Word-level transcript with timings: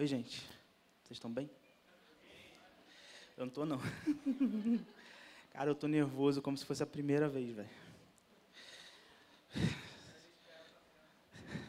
Oi, 0.00 0.06
gente. 0.06 0.40
Vocês 1.02 1.18
estão 1.18 1.30
bem? 1.30 1.50
Eu 3.36 3.44
não 3.44 3.52
tô, 3.52 3.66
não. 3.66 3.78
Cara, 5.52 5.68
eu 5.68 5.74
tô 5.74 5.86
nervoso 5.86 6.40
como 6.40 6.56
se 6.56 6.64
fosse 6.64 6.82
a 6.82 6.86
primeira 6.86 7.28
vez, 7.28 7.54
velho. 7.54 7.68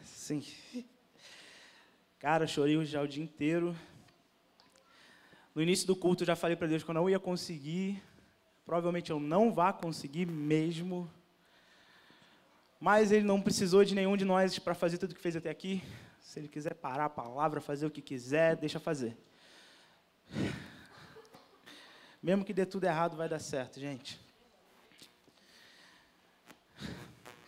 Sim. 0.02 0.42
Cara, 2.18 2.46
chorei 2.46 2.82
já 2.86 3.02
o 3.02 3.06
dia 3.06 3.22
inteiro. 3.22 3.76
No 5.54 5.60
início 5.60 5.86
do 5.86 5.94
culto 5.94 6.22
eu 6.22 6.28
já 6.28 6.34
falei 6.34 6.56
para 6.56 6.68
Deus 6.68 6.82
que 6.82 6.88
eu 6.88 6.94
não 6.94 7.10
ia 7.10 7.20
conseguir. 7.20 8.02
Provavelmente 8.64 9.10
eu 9.10 9.20
não 9.20 9.52
vá 9.52 9.74
conseguir 9.74 10.24
mesmo. 10.24 11.06
Mas 12.80 13.12
ele 13.12 13.26
não 13.26 13.42
precisou 13.42 13.84
de 13.84 13.94
nenhum 13.94 14.16
de 14.16 14.24
nós 14.24 14.58
para 14.58 14.74
fazer 14.74 14.96
tudo 14.96 15.12
o 15.12 15.14
que 15.14 15.20
fez 15.20 15.36
até 15.36 15.50
aqui. 15.50 15.82
Se 16.22 16.38
ele 16.38 16.48
quiser 16.48 16.74
parar 16.74 17.06
a 17.06 17.10
palavra, 17.10 17.60
fazer 17.60 17.84
o 17.84 17.90
que 17.90 18.00
quiser, 18.00 18.56
deixa 18.56 18.80
fazer. 18.80 19.16
Mesmo 22.22 22.44
que 22.44 22.54
dê 22.54 22.64
tudo 22.64 22.84
errado, 22.84 23.16
vai 23.16 23.28
dar 23.28 23.40
certo, 23.40 23.80
gente. 23.80 24.18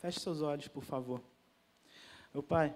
Feche 0.00 0.20
seus 0.20 0.42
olhos, 0.42 0.68
por 0.68 0.82
favor. 0.82 1.22
Meu 2.32 2.42
Pai, 2.42 2.74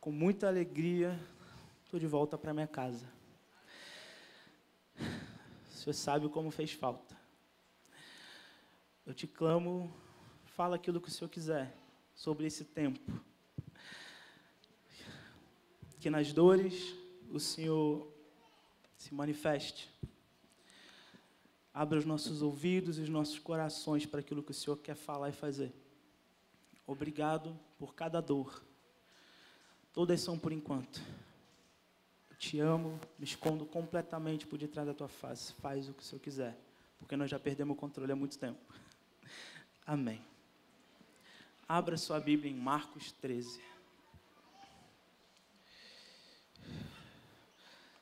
com 0.00 0.10
muita 0.10 0.48
alegria, 0.48 1.20
estou 1.84 2.00
de 2.00 2.06
volta 2.06 2.38
para 2.38 2.54
minha 2.54 2.66
casa. 2.66 3.06
O 4.98 5.70
Senhor 5.70 5.92
sabe 5.92 6.28
como 6.30 6.50
fez 6.50 6.72
falta. 6.72 7.16
Eu 9.04 9.14
te 9.14 9.26
clamo, 9.26 9.94
fala 10.46 10.76
aquilo 10.76 11.00
que 11.00 11.08
o 11.08 11.12
Senhor 11.12 11.28
quiser 11.28 11.76
sobre 12.14 12.46
esse 12.46 12.64
tempo. 12.64 13.28
Que 16.00 16.10
nas 16.10 16.32
dores 16.32 16.94
o 17.30 17.40
Senhor 17.40 18.12
se 18.96 19.14
manifeste. 19.14 19.88
Abra 21.72 21.98
os 21.98 22.04
nossos 22.04 22.42
ouvidos 22.42 22.98
e 22.98 23.02
os 23.02 23.08
nossos 23.08 23.38
corações 23.38 24.04
para 24.04 24.20
aquilo 24.20 24.42
que 24.42 24.50
o 24.50 24.54
Senhor 24.54 24.76
quer 24.78 24.96
falar 24.96 25.28
e 25.28 25.32
fazer. 25.32 25.72
Obrigado 26.86 27.58
por 27.78 27.94
cada 27.94 28.20
dor. 28.20 28.62
Todas 29.92 30.20
são 30.20 30.38
por 30.38 30.52
enquanto. 30.52 31.00
Eu 32.30 32.36
te 32.36 32.58
amo, 32.58 32.98
me 33.18 33.24
escondo 33.24 33.64
completamente 33.66 34.46
por 34.46 34.58
detrás 34.58 34.86
da 34.86 34.94
tua 34.94 35.08
face. 35.08 35.52
Faz 35.54 35.88
o 35.88 35.94
que 35.94 36.02
o 36.02 36.04
Senhor 36.04 36.20
quiser, 36.20 36.58
porque 36.98 37.16
nós 37.16 37.30
já 37.30 37.38
perdemos 37.38 37.76
o 37.76 37.78
controle 37.78 38.10
há 38.10 38.16
muito 38.16 38.38
tempo. 38.38 38.58
Amém. 39.86 40.20
Abra 41.68 41.96
sua 41.96 42.18
Bíblia 42.18 42.50
em 42.50 42.56
Marcos 42.56 43.12
13. 43.12 43.60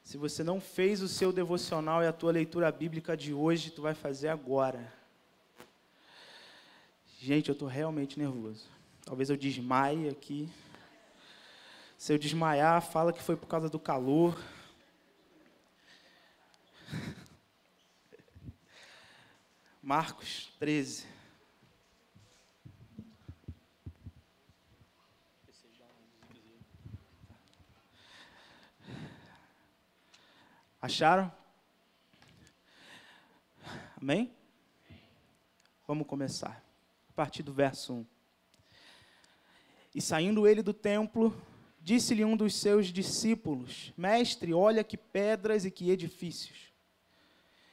Se 0.07 0.17
você 0.17 0.45
não 0.45 0.61
fez 0.61 1.03
o 1.03 1.09
seu 1.09 1.33
devocional 1.33 2.01
e 2.01 2.07
a 2.07 2.13
tua 2.13 2.31
leitura 2.31 2.71
bíblica 2.71 3.17
de 3.17 3.35
hoje, 3.35 3.73
tu 3.73 3.83
vai 3.83 3.93
fazer 3.93 4.29
agora. 4.29 4.93
Gente, 7.19 7.49
eu 7.49 7.55
estou 7.55 7.67
realmente 7.67 8.17
nervoso. 8.17 8.69
Talvez 9.05 9.31
eu 9.31 9.37
desmaie 9.37 10.09
aqui. 10.09 10.49
Se 11.99 12.13
eu 12.13 12.19
desmaiar, 12.19 12.81
fala 12.83 13.13
que 13.13 13.21
foi 13.21 13.37
por 13.37 13.49
causa 13.49 13.69
do 13.69 13.81
calor. 13.81 14.41
Marcos 19.83 20.53
13. 20.61 21.16
Acharam? 30.87 31.33
Amém? 34.01 34.33
Vamos 35.85 36.07
começar. 36.07 36.65
A 37.11 37.13
partir 37.13 37.43
do 37.43 37.53
verso 37.53 37.93
1. 37.93 38.07
E 39.97 40.01
saindo 40.01 40.47
ele 40.47 40.63
do 40.63 40.73
templo, 40.73 41.37
disse-lhe 41.83 42.25
um 42.25 42.37
dos 42.37 42.55
seus 42.55 42.87
discípulos: 42.93 43.93
Mestre, 43.97 44.55
olha 44.55 44.85
que 44.85 44.97
pedras 44.97 45.65
e 45.65 45.73
que 45.73 45.91
edifícios. 45.91 46.73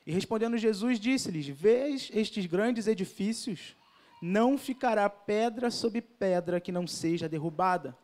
E 0.07 0.11
respondendo 0.11 0.57
Jesus, 0.57 0.99
disse-lhes: 0.99 1.47
Vês 1.47 2.09
estes 2.15 2.47
grandes 2.47 2.87
edifícios? 2.87 3.75
Não 4.23 4.57
ficará 4.57 5.07
pedra 5.07 5.69
sobre 5.69 6.01
pedra 6.01 6.59
que 6.59 6.71
não 6.71 6.87
seja 6.87 7.29
derrubada. 7.29 7.95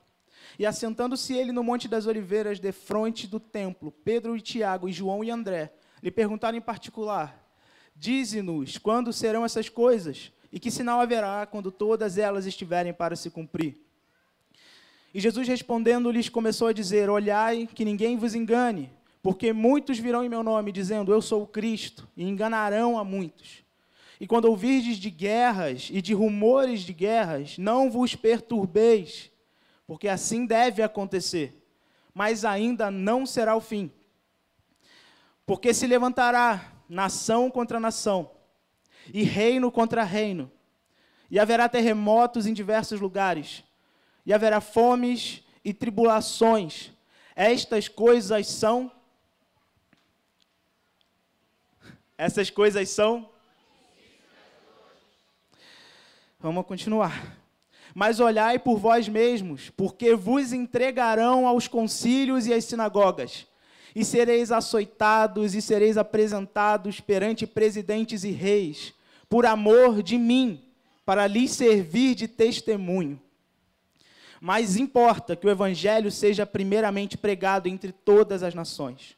E 0.58 0.66
assentando-se 0.66 1.34
ele 1.34 1.52
no 1.52 1.64
Monte 1.64 1.88
das 1.88 2.06
Oliveiras, 2.06 2.60
defronte 2.60 3.28
do 3.28 3.40
templo, 3.40 3.92
Pedro 4.04 4.36
e 4.36 4.42
Tiago 4.42 4.90
e 4.90 4.92
João 4.92 5.24
e 5.24 5.32
André 5.32 5.74
lhe 6.02 6.12
perguntaram 6.12 6.58
em 6.58 6.62
particular: 6.62 7.48
Dize-nos 7.96 8.78
quando 8.78 9.12
serão 9.12 9.46
essas 9.46 9.70
coisas 9.70 10.32
e 10.52 10.60
que 10.60 10.72
sinal 10.72 11.00
haverá 11.00 11.46
quando 11.46 11.72
todas 11.72 12.18
elas 12.18 12.46
estiverem 12.46 12.94
para 12.94 13.16
se 13.16 13.30
cumprir. 13.30 13.78
E 15.14 15.20
Jesus 15.20 15.48
respondendo-lhes 15.48 16.30
começou 16.30 16.68
a 16.68 16.74
dizer: 16.74 17.10
Olhai 17.10 17.68
que 17.74 17.86
ninguém 17.86 18.18
vos 18.18 18.36
engane, 18.36 18.92
porque 19.22 19.52
muitos 19.52 20.00
virão 20.00 20.24
em 20.24 20.30
meu 20.30 20.44
nome 20.44 20.72
dizendo: 20.72 21.12
Eu 21.12 21.22
sou 21.22 21.44
o 21.44 21.48
Cristo, 21.48 22.08
e 22.16 22.24
enganarão 22.24 22.98
a 22.98 23.04
muitos. 23.04 23.64
E 24.20 24.28
quando 24.28 24.46
ouvirdes 24.46 24.98
de 24.98 25.10
guerras 25.10 25.90
e 25.92 26.02
de 26.02 26.14
rumores 26.14 26.82
de 26.82 26.92
guerras, 26.92 27.58
não 27.58 27.90
vos 27.90 28.16
perturbeis 28.16 29.32
porque 29.90 30.08
assim 30.08 30.46
deve 30.46 30.84
acontecer, 30.84 31.66
mas 32.14 32.46
ainda 32.46 32.92
não 32.92 33.26
será 33.26 33.56
o 33.56 33.60
fim. 33.60 33.92
Porque 35.48 35.74
se 35.74 35.88
levantará 35.88 36.74
nação 36.88 37.50
contra 37.50 37.80
nação, 37.80 38.30
e 39.12 39.24
reino 39.24 39.72
contra 39.72 40.04
reino, 40.04 40.52
e 41.28 41.40
haverá 41.40 41.68
terremotos 41.68 42.46
em 42.46 42.54
diversos 42.54 43.02
lugares, 43.02 43.64
e 44.24 44.32
haverá 44.32 44.62
fomes 44.62 45.44
e 45.66 45.74
tribulações. 45.74 46.92
Estas 47.36 47.88
coisas 47.88 48.46
são. 48.46 48.92
Essas 52.16 52.52
coisas 52.52 52.88
são. 52.90 53.28
Vamos 56.40 56.64
continuar. 56.68 57.39
Mas 57.94 58.20
olhai 58.20 58.60
por 58.60 58.78
vós 58.78 59.08
mesmos, 59.08 59.70
porque 59.72 60.16
vos 60.16 60.54
entregarão 60.54 61.48
aos 61.48 61.68
concílios 61.68 62.46
e 62.46 62.54
às 62.54 62.66
sinagogas, 62.66 63.48
e 63.96 64.06
sereis 64.06 64.52
açoitados 64.52 65.56
e 65.56 65.62
sereis 65.62 65.98
apresentados 65.98 67.00
perante 67.00 67.48
presidentes 67.48 68.24
e 68.24 68.32
reis, 68.32 68.94
por 69.28 69.46
amor 69.46 70.04
de 70.04 70.18
mim, 70.18 70.62
para 71.06 71.26
lhes 71.26 71.52
servir 71.52 72.14
de 72.14 72.28
testemunho. 72.28 73.20
Mas 74.40 74.78
importa 74.78 75.36
que 75.36 75.48
o 75.48 75.50
evangelho 75.50 76.12
seja 76.12 76.46
primeiramente 76.46 77.18
pregado 77.18 77.68
entre 77.68 77.92
todas 77.92 78.44
as 78.44 78.54
nações. 78.54 79.18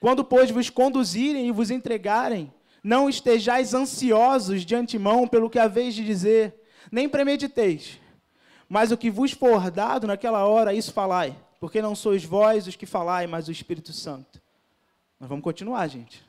Quando, 0.00 0.24
pois, 0.24 0.50
vos 0.50 0.68
conduzirem 0.68 1.48
e 1.48 1.52
vos 1.52 1.70
entregarem, 1.70 2.52
não 2.82 3.08
estejais 3.08 3.72
ansiosos 3.72 4.64
de 4.64 4.74
antemão 4.74 5.26
pelo 5.26 5.48
que 5.48 5.58
haveis 5.58 5.94
de 5.94 6.04
dizer, 6.04 6.54
nem 6.92 7.08
premediteis 7.08 7.98
mas 8.68 8.92
o 8.92 8.96
que 8.96 9.10
vos 9.10 9.32
for 9.32 9.70
dado 9.70 10.06
naquela 10.06 10.46
hora, 10.46 10.74
isso 10.74 10.92
falai, 10.92 11.36
porque 11.58 11.80
não 11.80 11.94
sois 11.94 12.24
vós 12.24 12.66
os 12.66 12.76
que 12.76 12.84
falai, 12.84 13.26
mas 13.26 13.48
o 13.48 13.52
Espírito 13.52 13.92
Santo. 13.92 14.42
Nós 15.18 15.28
vamos 15.28 15.42
continuar, 15.42 15.88
gente. 15.88 16.22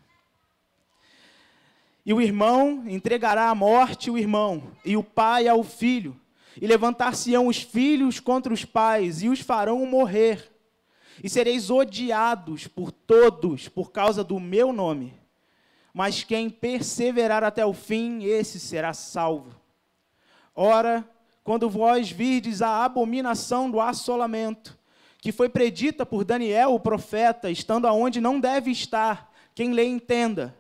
E 2.06 2.14
o 2.14 2.22
irmão 2.22 2.86
entregará 2.88 3.50
à 3.50 3.56
morte 3.56 4.10
o 4.10 4.18
irmão, 4.18 4.72
e 4.86 4.96
o 4.96 5.04
pai 5.04 5.48
ao 5.48 5.64
filho, 5.64 6.20
e 6.60 6.66
levantar-se-ão 6.66 7.48
os 7.48 7.62
filhos 7.62 8.20
contra 8.20 8.54
os 8.54 8.64
pais, 8.66 9.22
e 9.22 9.30
os 9.30 9.42
farão 9.42 9.86
morrer. 9.86 10.52
E 11.22 11.30
sereis 11.30 11.70
odiados 11.70 12.66
por 12.66 12.92
todos 12.92 13.68
por 13.68 13.92
causa 13.92 14.24
do 14.24 14.40
meu 14.40 14.72
nome. 14.72 15.14
Mas 15.94 16.24
quem 16.24 16.50
perseverar 16.50 17.44
até 17.44 17.66
o 17.66 17.74
fim, 17.74 18.24
esse 18.24 18.59
será 18.59 18.94
salvo. 18.94 19.53
Ora, 20.56 21.08
quando 21.49 21.67
vós 21.67 22.11
virdes 22.11 22.61
a 22.61 22.85
abominação 22.85 23.72
do 23.72 23.81
assolamento, 23.81 24.78
que 25.17 25.31
foi 25.31 25.49
predita 25.49 26.05
por 26.05 26.23
Daniel, 26.23 26.75
o 26.75 26.79
profeta, 26.79 27.49
estando 27.49 27.87
aonde 27.87 28.22
não 28.22 28.40
deve 28.40 28.69
estar, 28.69 29.34
quem 29.55 29.72
lê 29.72 29.84
entenda. 29.84 30.55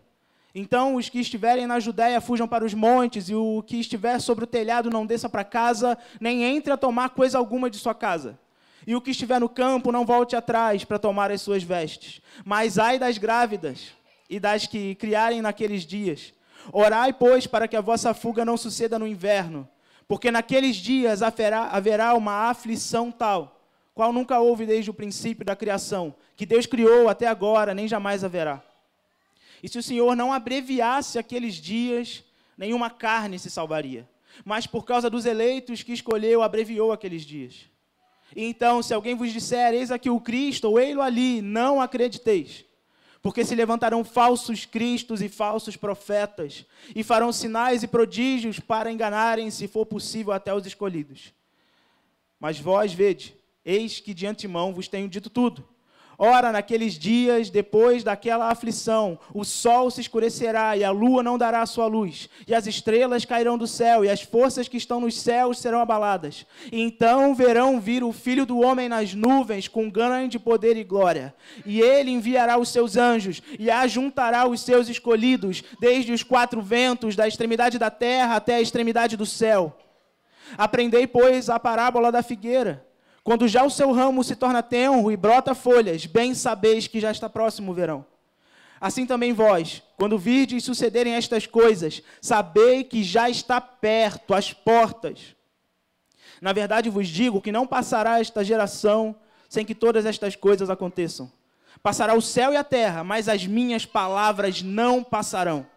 Então, 0.55 0.95
os 0.95 1.07
que 1.07 1.19
estiverem 1.19 1.67
na 1.67 1.79
Judéia 1.79 2.19
fujam 2.19 2.47
para 2.47 2.65
os 2.65 2.73
montes, 2.73 3.29
e 3.29 3.35
o 3.35 3.61
que 3.61 3.79
estiver 3.79 4.19
sobre 4.19 4.45
o 4.45 4.47
telhado 4.47 4.89
não 4.89 5.05
desça 5.05 5.29
para 5.29 5.43
casa, 5.43 5.95
nem 6.19 6.41
entre 6.41 6.73
a 6.73 6.77
tomar 6.77 7.11
coisa 7.11 7.37
alguma 7.37 7.69
de 7.69 7.77
sua 7.77 7.93
casa. 7.93 8.39
E 8.87 8.95
o 8.95 9.01
que 9.01 9.11
estiver 9.11 9.39
no 9.39 9.47
campo 9.47 9.91
não 9.91 10.07
volte 10.07 10.35
atrás 10.35 10.83
para 10.83 10.97
tomar 10.97 11.29
as 11.29 11.43
suas 11.43 11.61
vestes. 11.61 12.19
Mas 12.43 12.79
ai 12.79 12.97
das 12.97 13.19
grávidas 13.19 13.89
e 14.27 14.39
das 14.39 14.65
que 14.65 14.95
criarem 14.95 15.39
naqueles 15.39 15.83
dias. 15.83 16.33
Orai, 16.73 17.13
pois, 17.13 17.45
para 17.45 17.67
que 17.67 17.75
a 17.75 17.81
vossa 17.81 18.11
fuga 18.15 18.43
não 18.43 18.57
suceda 18.57 18.97
no 18.97 19.05
inverno 19.05 19.69
porque 20.09 20.31
naqueles 20.31 20.75
dias 20.75 21.21
haverá, 21.21 22.15
uma 22.15 22.49
aflição 22.49 23.11
tal, 23.11 23.61
qual 23.93 24.11
nunca 24.11 24.39
houve 24.39 24.65
desde 24.65 24.89
o 24.89 24.93
princípio 24.93 25.45
da 25.45 25.55
criação, 25.55 26.15
que 26.35 26.47
Deus 26.47 26.65
criou 26.65 27.07
até 27.07 27.27
agora, 27.27 27.75
nem 27.75 27.87
jamais 27.87 28.23
haverá. 28.23 28.59
E 29.61 29.69
se 29.69 29.77
o 29.77 29.83
Senhor 29.83 30.15
não 30.15 30.33
abreviasse 30.33 31.19
aqueles 31.19 31.53
dias, 31.53 32.23
nenhuma 32.57 32.89
carne 32.89 33.37
se 33.37 33.51
salvaria. 33.51 34.09
Mas 34.43 34.65
por 34.65 34.83
causa 34.83 35.11
dos 35.11 35.27
eleitos 35.27 35.83
que 35.83 35.93
escolheu, 35.93 36.41
abreviou 36.41 36.91
aqueles 36.91 37.21
dias. 37.21 37.69
E 38.35 38.45
então, 38.45 38.81
se 38.81 38.95
alguém 38.95 39.13
vos 39.13 39.31
disser, 39.31 39.75
eis 39.75 39.91
aqui 39.91 40.09
o 40.09 40.19
Cristo, 40.19 40.69
ou 40.69 40.79
ei-lo 40.79 41.03
ali, 41.03 41.39
não 41.39 41.79
acrediteis. 41.79 42.65
Porque 43.21 43.43
se 43.43 43.53
levantarão 43.53 44.03
falsos 44.03 44.65
cristos 44.65 45.21
e 45.21 45.27
falsos 45.27 45.75
profetas, 45.75 46.65
e 46.95 47.03
farão 47.03 47.33
sinais 47.33 47.83
e 47.83 47.87
prodígios 47.87 48.59
para 48.59 48.91
enganarem, 48.91 49.51
se 49.51 49.67
for 49.67 49.85
possível, 49.85 50.31
até 50.31 50.53
os 50.53 50.65
escolhidos. 50.65 51.33
Mas 52.39 52.59
vós, 52.59 52.93
vede, 52.93 53.35
eis 53.65 53.99
que 53.99 54.13
de 54.13 54.25
antemão 54.25 54.73
vos 54.73 54.87
tenho 54.87 55.09
dito 55.09 55.29
tudo. 55.29 55.67
Ora, 56.21 56.51
naqueles 56.51 56.95
dias, 56.95 57.49
depois 57.49 58.03
daquela 58.03 58.51
aflição, 58.51 59.17
o 59.33 59.45
sol 59.45 59.89
se 59.89 60.01
escurecerá 60.01 60.75
e 60.75 60.83
a 60.83 60.91
lua 60.91 61.23
não 61.23 61.37
dará 61.37 61.65
sua 61.65 61.87
luz, 61.87 62.27
e 62.45 62.53
as 62.53 62.67
estrelas 62.67 63.23
cairão 63.23 63.57
do 63.57 63.65
céu, 63.65 64.03
e 64.03 64.09
as 64.09 64.21
forças 64.21 64.67
que 64.67 64.75
estão 64.75 64.99
nos 64.99 65.17
céus 65.17 65.59
serão 65.59 65.79
abaladas. 65.79 66.45
E 66.73 66.81
então 66.81 67.33
verão 67.33 67.79
vir 67.79 68.03
o 68.03 68.11
Filho 68.11 68.45
do 68.45 68.59
Homem 68.59 68.89
nas 68.89 69.13
nuvens, 69.13 69.69
com 69.69 69.89
grande 69.89 70.37
poder 70.37 70.75
e 70.75 70.83
glória. 70.83 71.33
E 71.65 71.79
ele 71.79 72.11
enviará 72.11 72.59
os 72.59 72.67
seus 72.67 72.97
anjos, 72.97 73.41
e 73.57 73.71
ajuntará 73.71 74.45
os 74.45 74.59
seus 74.59 74.89
escolhidos, 74.89 75.63
desde 75.79 76.11
os 76.11 76.21
quatro 76.21 76.61
ventos, 76.61 77.15
da 77.15 77.29
extremidade 77.29 77.79
da 77.79 77.89
terra 77.89 78.35
até 78.35 78.55
a 78.55 78.61
extremidade 78.61 79.15
do 79.15 79.25
céu. 79.25 79.73
Aprendei, 80.57 81.07
pois, 81.07 81.49
a 81.49 81.57
parábola 81.57 82.11
da 82.11 82.21
figueira. 82.21 82.88
Quando 83.23 83.47
já 83.47 83.63
o 83.63 83.69
seu 83.69 83.91
ramo 83.91 84.23
se 84.23 84.35
torna 84.35 84.63
tenro 84.63 85.11
e 85.11 85.17
brota 85.17 85.53
folhas, 85.53 86.05
bem 86.05 86.33
sabeis 86.33 86.87
que 86.87 86.99
já 86.99 87.11
está 87.11 87.29
próximo 87.29 87.71
o 87.71 87.75
verão. 87.75 88.05
Assim 88.81 89.05
também 89.05 89.33
vós, 89.33 89.83
quando 89.97 90.17
virdes 90.17 90.63
sucederem 90.63 91.15
estas 91.15 91.45
coisas, 91.45 92.01
sabei 92.21 92.83
que 92.83 93.03
já 93.03 93.29
está 93.29 93.59
perto, 93.59 94.33
as 94.33 94.53
portas. 94.53 95.35
Na 96.41 96.53
verdade 96.53 96.89
vos 96.89 97.07
digo 97.07 97.41
que 97.41 97.51
não 97.51 97.67
passará 97.67 98.19
esta 98.19 98.43
geração 98.43 99.15
sem 99.49 99.65
que 99.65 99.75
todas 99.75 100.05
estas 100.05 100.35
coisas 100.35 100.69
aconteçam. 100.69 101.29
Passará 101.83 102.13
o 102.13 102.21
céu 102.21 102.53
e 102.53 102.57
a 102.57 102.63
terra, 102.63 103.03
mas 103.03 103.27
as 103.27 103.45
minhas 103.45 103.85
palavras 103.85 104.61
não 104.61 105.03
passarão. 105.03 105.67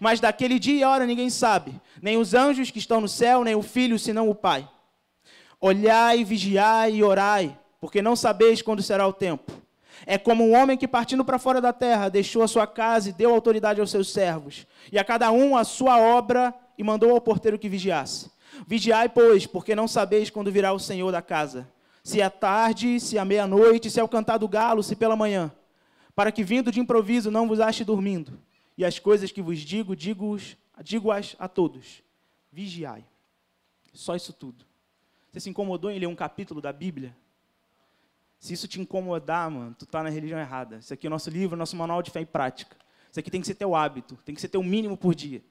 Mas 0.00 0.20
daquele 0.20 0.58
dia 0.58 0.80
e 0.80 0.84
hora 0.84 1.06
ninguém 1.06 1.30
sabe, 1.30 1.80
nem 2.00 2.16
os 2.16 2.34
anjos 2.34 2.70
que 2.70 2.78
estão 2.78 3.00
no 3.00 3.08
céu, 3.08 3.42
nem 3.42 3.54
o 3.54 3.62
filho, 3.62 3.98
senão 3.98 4.28
o 4.28 4.34
Pai. 4.34 4.68
Olhai, 5.60 6.22
vigiai 6.24 6.96
e 6.96 7.02
orai, 7.02 7.58
porque 7.80 8.02
não 8.02 8.14
sabeis 8.14 8.60
quando 8.62 8.82
será 8.82 9.06
o 9.06 9.12
tempo. 9.12 9.52
É 10.04 10.18
como 10.18 10.44
um 10.44 10.54
homem 10.54 10.76
que, 10.76 10.86
partindo 10.86 11.24
para 11.24 11.38
fora 11.38 11.60
da 11.60 11.72
terra, 11.72 12.08
deixou 12.08 12.42
a 12.42 12.48
sua 12.48 12.66
casa 12.66 13.08
e 13.08 13.12
deu 13.12 13.32
autoridade 13.32 13.80
aos 13.80 13.90
seus 13.90 14.12
servos, 14.12 14.66
e 14.92 14.98
a 14.98 15.04
cada 15.04 15.30
um 15.30 15.56
a 15.56 15.64
sua 15.64 15.98
obra, 15.98 16.54
e 16.76 16.84
mandou 16.84 17.10
ao 17.12 17.20
porteiro 17.20 17.58
que 17.58 17.68
vigiasse. 17.68 18.30
Vigiai, 18.66 19.08
pois, 19.08 19.46
porque 19.46 19.74
não 19.74 19.88
sabeis 19.88 20.30
quando 20.30 20.52
virá 20.52 20.72
o 20.72 20.78
Senhor 20.78 21.10
da 21.10 21.22
casa. 21.22 21.68
Se 22.02 22.20
é 22.20 22.28
tarde, 22.28 23.00
se 23.00 23.18
é 23.18 23.24
meia-noite, 23.24 23.90
se 23.90 23.98
é 23.98 24.04
o 24.04 24.08
cantar 24.08 24.38
do 24.38 24.48
galo, 24.48 24.82
se 24.82 24.94
pela 24.94 25.16
manhã. 25.16 25.50
Para 26.14 26.30
que 26.30 26.44
vindo 26.44 26.70
de 26.70 26.80
improviso 26.80 27.30
não 27.30 27.48
vos 27.48 27.60
ache 27.60 27.84
dormindo. 27.84 28.38
E 28.78 28.84
as 28.84 28.98
coisas 28.98 29.32
que 29.32 29.42
vos 29.42 29.58
digo, 29.58 29.96
digo-as 29.96 30.56
digo 30.82 31.10
a 31.10 31.48
todos. 31.48 32.02
Vigiai. 32.52 33.04
Só 33.92 34.14
isso 34.14 34.32
tudo. 34.32 34.64
Você 35.36 35.40
se 35.40 35.50
incomodou 35.50 35.90
em 35.90 35.98
ler 35.98 36.06
um 36.06 36.14
capítulo 36.14 36.62
da 36.62 36.72
Bíblia? 36.72 37.14
Se 38.38 38.54
isso 38.54 38.66
te 38.66 38.80
incomodar, 38.80 39.50
mano, 39.50 39.76
tu 39.78 39.84
está 39.84 40.02
na 40.02 40.08
religião 40.08 40.40
errada. 40.40 40.78
Isso 40.78 40.94
aqui 40.94 41.06
é 41.06 41.08
o 41.08 41.10
nosso 41.10 41.28
livro, 41.28 41.58
nosso 41.58 41.76
manual 41.76 42.02
de 42.02 42.10
fé 42.10 42.22
e 42.22 42.24
prática. 42.24 42.74
Isso 43.10 43.20
aqui 43.20 43.30
tem 43.30 43.42
que 43.42 43.46
ser 43.46 43.54
teu 43.54 43.74
hábito, 43.74 44.16
tem 44.24 44.34
que 44.34 44.40
ser 44.40 44.48
teu 44.48 44.62
mínimo 44.62 44.96
por 44.96 45.14
dia. 45.14 45.44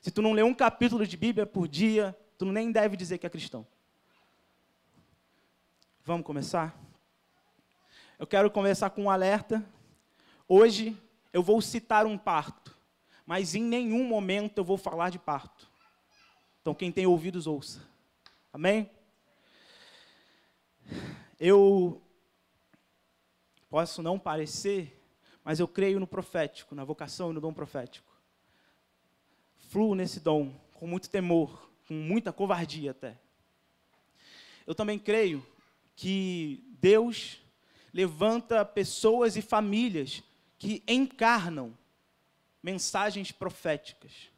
Se 0.00 0.12
tu 0.12 0.22
não 0.22 0.32
lê 0.32 0.44
um 0.44 0.54
capítulo 0.54 1.04
de 1.04 1.16
Bíblia 1.16 1.44
por 1.44 1.66
dia, 1.66 2.16
tu 2.38 2.44
nem 2.44 2.70
deve 2.70 2.96
dizer 2.96 3.18
que 3.18 3.26
é 3.26 3.28
cristão. 3.28 3.66
Vamos 6.04 6.24
começar? 6.24 6.80
Eu 8.20 8.28
quero 8.28 8.48
começar 8.48 8.90
com 8.90 9.02
um 9.02 9.10
alerta. 9.10 9.60
Hoje 10.46 10.96
eu 11.32 11.42
vou 11.42 11.60
citar 11.60 12.06
um 12.06 12.16
parto, 12.16 12.78
mas 13.26 13.56
em 13.56 13.62
nenhum 13.62 14.04
momento 14.04 14.58
eu 14.58 14.64
vou 14.64 14.78
falar 14.78 15.10
de 15.10 15.18
parto. 15.18 15.68
Então 16.62 16.72
quem 16.72 16.92
tem 16.92 17.08
ouvidos 17.08 17.48
ouça. 17.48 17.82
Amém? 18.52 18.88
Eu 21.38 22.02
posso 23.68 24.02
não 24.02 24.18
parecer, 24.18 25.02
mas 25.44 25.60
eu 25.60 25.68
creio 25.68 26.00
no 26.00 26.06
profético, 26.06 26.74
na 26.74 26.84
vocação 26.84 27.30
e 27.30 27.34
no 27.34 27.40
dom 27.40 27.52
profético. 27.52 28.10
Fluo 29.68 29.94
nesse 29.94 30.20
dom 30.20 30.50
com 30.74 30.86
muito 30.86 31.10
temor, 31.10 31.70
com 31.86 31.94
muita 31.94 32.32
covardia 32.32 32.92
até. 32.92 33.18
Eu 34.66 34.74
também 34.74 34.98
creio 34.98 35.46
que 35.94 36.64
Deus 36.80 37.40
levanta 37.92 38.64
pessoas 38.64 39.36
e 39.36 39.42
famílias 39.42 40.22
que 40.58 40.82
encarnam 40.86 41.76
mensagens 42.62 43.30
proféticas. 43.30 44.30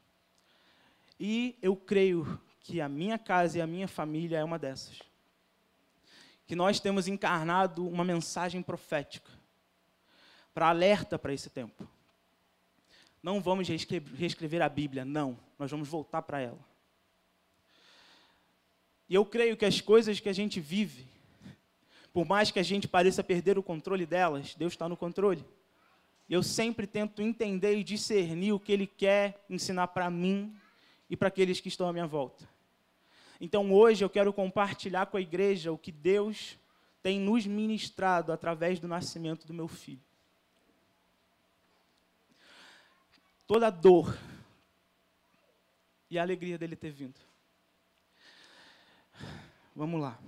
E 1.19 1.57
eu 1.61 1.75
creio 1.75 2.39
que 2.61 2.79
a 2.79 2.87
minha 2.87 3.17
casa 3.17 3.57
e 3.57 3.61
a 3.61 3.67
minha 3.67 3.87
família 3.87 4.37
é 4.37 4.43
uma 4.43 4.59
dessas 4.59 5.08
que 6.49 6.55
nós 6.55 6.79
temos 6.79 7.07
encarnado 7.07 7.87
uma 7.87 8.03
mensagem 8.03 8.63
profética 8.63 9.29
para 10.51 10.69
alerta 10.69 11.19
para 11.19 11.31
esse 11.31 11.47
tempo. 11.47 11.87
Não 13.21 13.39
vamos 13.39 13.67
reescrever 13.67 14.59
a 14.59 14.67
Bíblia, 14.67 15.05
não. 15.05 15.37
Nós 15.59 15.69
vamos 15.69 15.87
voltar 15.87 16.23
para 16.23 16.41
ela. 16.41 16.57
E 19.07 19.13
eu 19.13 19.23
creio 19.23 19.55
que 19.55 19.63
as 19.63 19.79
coisas 19.79 20.19
que 20.19 20.27
a 20.27 20.33
gente 20.33 20.59
vive, 20.59 21.07
por 22.11 22.25
mais 22.25 22.49
que 22.49 22.57
a 22.57 22.63
gente 22.63 22.87
pareça 22.87 23.23
perder 23.23 23.59
o 23.59 23.61
controle 23.61 24.07
delas, 24.07 24.55
Deus 24.55 24.73
está 24.73 24.89
no 24.89 24.97
controle. 24.97 25.45
Eu 26.27 26.41
sempre 26.41 26.87
tento 26.87 27.21
entender 27.21 27.77
e 27.77 27.83
discernir 27.83 28.53
o 28.53 28.59
que 28.59 28.71
Ele 28.71 28.87
quer 28.87 29.45
ensinar 29.47 29.89
para 29.89 30.09
mim 30.09 30.57
e 31.07 31.15
para 31.15 31.27
aqueles 31.27 31.59
que 31.59 31.67
estão 31.67 31.87
à 31.87 31.93
minha 31.93 32.07
volta. 32.07 32.49
Então 33.39 33.71
hoje 33.73 34.03
eu 34.03 34.09
quero 34.09 34.33
compartilhar 34.33 35.05
com 35.05 35.17
a 35.17 35.21
igreja 35.21 35.71
o 35.71 35.77
que 35.77 35.91
Deus 35.91 36.57
tem 37.01 37.19
nos 37.19 37.45
ministrado 37.45 38.31
através 38.31 38.79
do 38.79 38.87
nascimento 38.87 39.47
do 39.47 39.53
meu 39.53 39.67
filho. 39.67 40.01
Toda 43.47 43.67
a 43.67 43.71
dor 43.71 44.17
e 46.09 46.19
a 46.19 46.21
alegria 46.21 46.57
dele 46.57 46.75
ter 46.75 46.91
vindo. 46.91 47.19
Vamos 49.75 50.01
lá. 50.01 50.19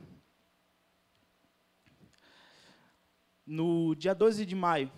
No 3.45 3.93
dia 3.95 4.15
12 4.15 4.45
de 4.45 4.55
maio, 4.55 4.89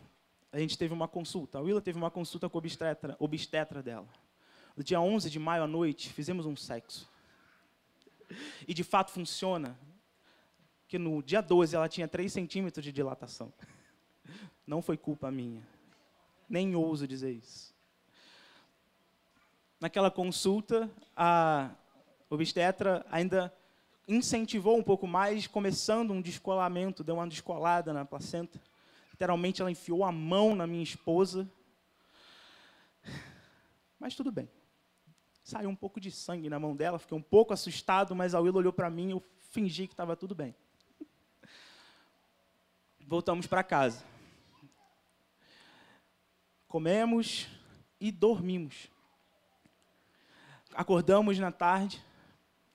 a 0.51 0.59
gente 0.59 0.77
teve 0.77 0.93
uma 0.93 1.07
consulta. 1.07 1.57
A 1.57 1.61
Willa 1.61 1.81
teve 1.81 1.97
uma 1.97 2.11
consulta 2.11 2.47
com 2.47 2.57
o 2.57 2.59
obstetra, 2.59 3.15
obstetra 3.17 3.81
dela. 3.81 4.07
No 4.77 4.83
dia 4.83 5.01
11 5.01 5.29
de 5.29 5.39
maio 5.39 5.63
à 5.63 5.67
noite, 5.67 6.13
fizemos 6.13 6.45
um 6.45 6.55
sexo. 6.55 7.11
E 8.67 8.73
de 8.73 8.83
fato 8.83 9.11
funciona. 9.11 9.77
Que 10.87 10.97
no 10.97 11.23
dia 11.23 11.41
12 11.41 11.75
ela 11.75 11.89
tinha 11.89 12.07
3 12.07 12.31
centímetros 12.31 12.83
de 12.83 12.91
dilatação. 12.91 13.51
Não 14.65 14.81
foi 14.81 14.97
culpa 14.97 15.31
minha. 15.31 15.61
Nem 16.47 16.75
ouso 16.75 17.07
dizer 17.07 17.31
isso. 17.31 17.73
Naquela 19.79 20.09
consulta, 20.11 20.89
a 21.15 21.71
obstetra 22.29 23.05
ainda 23.11 23.53
incentivou 24.07 24.77
um 24.77 24.83
pouco 24.83 25.07
mais, 25.07 25.47
começando 25.47 26.11
um 26.11 26.21
descolamento, 26.21 27.03
deu 27.03 27.15
uma 27.15 27.27
descolada 27.27 27.91
na 27.91 28.05
placenta. 28.05 28.61
Literalmente, 29.11 29.61
ela 29.61 29.71
enfiou 29.71 30.03
a 30.03 30.11
mão 30.11 30.55
na 30.55 30.67
minha 30.67 30.83
esposa. 30.83 31.49
Mas 33.99 34.15
tudo 34.15 34.31
bem. 34.31 34.49
Saiu 35.43 35.69
um 35.69 35.75
pouco 35.75 35.99
de 35.99 36.09
sangue 36.09 36.49
na 36.49 36.57
mão 36.57 36.75
dela, 36.75 36.97
fiquei 36.97 37.17
um 37.17 37.21
pouco 37.21 37.53
assustado, 37.53 38.15
mas 38.15 38.33
a 38.33 38.39
Will 38.39 38.55
olhou 38.55 38.71
para 38.71 38.89
mim 38.89 39.09
e 39.09 39.11
eu 39.11 39.23
fingi 39.51 39.87
que 39.87 39.93
estava 39.93 40.15
tudo 40.15 40.33
bem. 40.33 40.55
Voltamos 43.05 43.45
para 43.45 43.61
casa. 43.61 44.03
Comemos 46.67 47.47
e 47.99 48.11
dormimos. 48.11 48.89
Acordamos 50.73 51.37
na 51.37 51.51
tarde, 51.51 52.03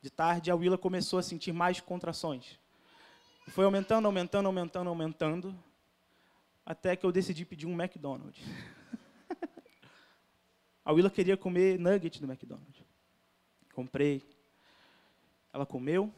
de 0.00 0.10
tarde, 0.10 0.50
a 0.50 0.54
Willa 0.54 0.78
começou 0.78 1.18
a 1.18 1.22
sentir 1.22 1.52
mais 1.52 1.80
contrações. 1.80 2.60
Foi 3.48 3.64
aumentando, 3.64 4.06
aumentando, 4.06 4.46
aumentando, 4.46 4.88
aumentando, 4.88 5.64
até 6.64 6.94
que 6.94 7.04
eu 7.04 7.10
decidi 7.10 7.44
pedir 7.44 7.66
um 7.66 7.72
McDonald's. 7.72 8.40
A 10.88 10.92
Willa 10.92 11.11
queria 11.11 11.37
comer 11.37 11.78
nugget 11.78 12.18
do 12.18 12.26
McDonald's. 12.26 12.83
Comprei. 13.75 14.23
Ela 15.52 15.66
comeu, 15.66 16.11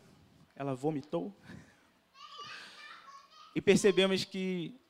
ela 0.55 0.77
vomitou. 0.77 1.35
e 3.53 3.61
percebemos 3.61 4.25
que 4.25 4.81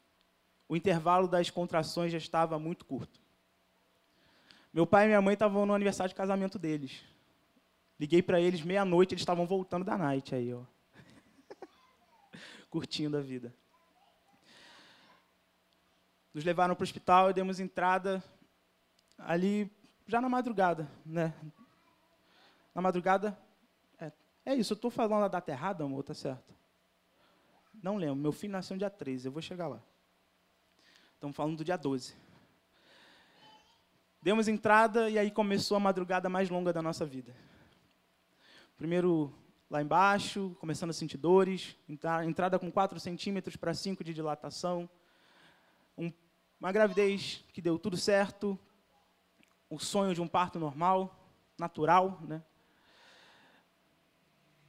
o 0.69 0.77
intervalo 0.77 1.27
das 1.27 1.49
contrações 1.49 2.13
já 2.13 2.19
estava 2.19 2.59
muito 2.59 2.85
curto. 2.85 3.19
Meu 4.71 4.87
pai 4.87 5.05
e 5.05 5.07
minha 5.07 5.23
mãe 5.23 5.33
estavam 5.33 5.65
no 5.65 5.73
aniversário 5.73 6.11
de 6.11 6.15
casamento 6.15 6.59
deles. 6.59 7.01
Liguei 7.99 8.21
para 8.21 8.39
eles 8.39 8.61
meia-noite, 8.61 9.15
eles 9.15 9.23
estavam 9.23 9.47
voltando 9.47 9.87
da 9.87 9.97
night 9.97 10.35
aí, 10.35 10.53
ó. 10.53 10.63
Curtindo 12.69 13.17
a 13.17 13.21
vida. 13.23 13.55
Nos 16.35 16.45
levaram 16.45 16.75
para 16.75 16.83
o 16.83 16.85
hospital 16.85 17.31
e 17.31 17.33
demos 17.33 17.59
entrada 17.59 18.23
ali 19.21 19.71
já 20.07 20.21
na 20.21 20.29
madrugada, 20.29 20.91
né? 21.05 21.35
Na 22.75 22.83
madrugada, 22.83 23.39
é, 23.99 24.13
é 24.45 24.55
isso, 24.55 24.73
eu 24.73 24.77
estou 24.77 24.91
falando 24.91 25.25
a 25.25 25.29
data 25.29 25.51
errada, 25.51 25.85
amor, 25.85 26.03
tá 26.03 26.15
certo? 26.15 26.55
Não 27.83 27.97
lembro, 27.97 28.17
meu 28.17 28.33
filho 28.33 28.53
nasceu 28.53 28.75
no 28.75 28.79
dia 28.79 28.91
13, 28.91 29.27
eu 29.27 29.33
vou 29.33 29.43
chegar 29.43 29.69
lá. 29.69 29.83
Estamos 31.15 31.37
falando 31.37 31.57
do 31.57 31.65
dia 31.65 31.77
12. 31.77 32.15
Demos 34.23 34.49
entrada 34.49 35.09
e 35.09 35.19
aí 35.19 35.31
começou 35.31 35.77
a 35.77 35.81
madrugada 35.81 36.29
mais 36.29 36.51
longa 36.51 36.73
da 36.73 36.83
nossa 36.83 37.07
vida. 37.07 37.35
Primeiro 38.77 39.33
lá 39.71 39.81
embaixo, 39.81 40.57
começando 40.59 40.91
a 40.91 40.95
sentir 40.95 41.17
dores, 41.17 41.77
entrada 42.27 42.59
com 42.59 42.71
4 42.71 42.99
centímetros 42.99 43.57
para 43.57 43.73
5 43.73 44.03
de 44.03 44.13
dilatação, 44.13 44.89
um, 45.97 46.13
uma 46.59 46.73
gravidez 46.73 47.45
que 47.53 47.63
deu 47.63 47.79
tudo 47.79 47.97
certo, 47.97 48.59
o 49.71 49.79
sonho 49.79 50.13
de 50.13 50.21
um 50.21 50.27
parto 50.27 50.59
normal, 50.59 51.17
natural, 51.57 52.19
né? 52.23 52.43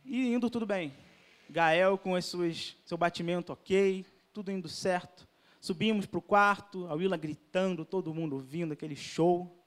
E 0.06 0.32
indo 0.32 0.48
tudo 0.50 0.66
bem. 0.66 0.94
Gael 1.50 1.98
com 1.98 2.16
as 2.16 2.26
suas, 2.26 2.78
seu 2.86 2.98
batimento 2.98 3.52
ok, 3.52 4.06
tudo 4.32 4.52
indo 4.52 4.70
certo. 4.70 5.28
Subimos 5.60 6.06
para 6.06 6.20
o 6.20 6.22
quarto, 6.22 6.88
a 6.88 6.94
Willa 6.94 7.18
gritando, 7.18 7.84
todo 7.84 8.14
mundo 8.14 8.34
ouvindo 8.34 8.74
aquele 8.74 8.96
show. 8.96 9.60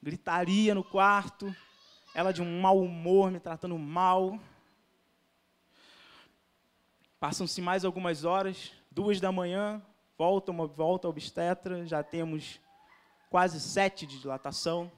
Gritaria 0.00 0.74
no 0.74 0.84
quarto, 0.84 1.54
ela 2.14 2.32
de 2.32 2.40
um 2.40 2.60
mau 2.60 2.80
humor, 2.80 3.32
me 3.32 3.40
tratando 3.40 3.76
mal. 3.76 4.38
Passam-se 7.18 7.60
mais 7.60 7.84
algumas 7.84 8.24
horas, 8.24 8.72
duas 8.90 9.20
da 9.20 9.32
manhã, 9.32 9.82
volta 10.16 10.52
uma 10.52 10.66
volta 10.66 11.08
obstetra, 11.08 11.84
já 11.84 12.02
temos 12.02 12.60
quase 13.30 13.60
sete 13.60 14.06
de 14.06 14.18
dilatação. 14.18 14.90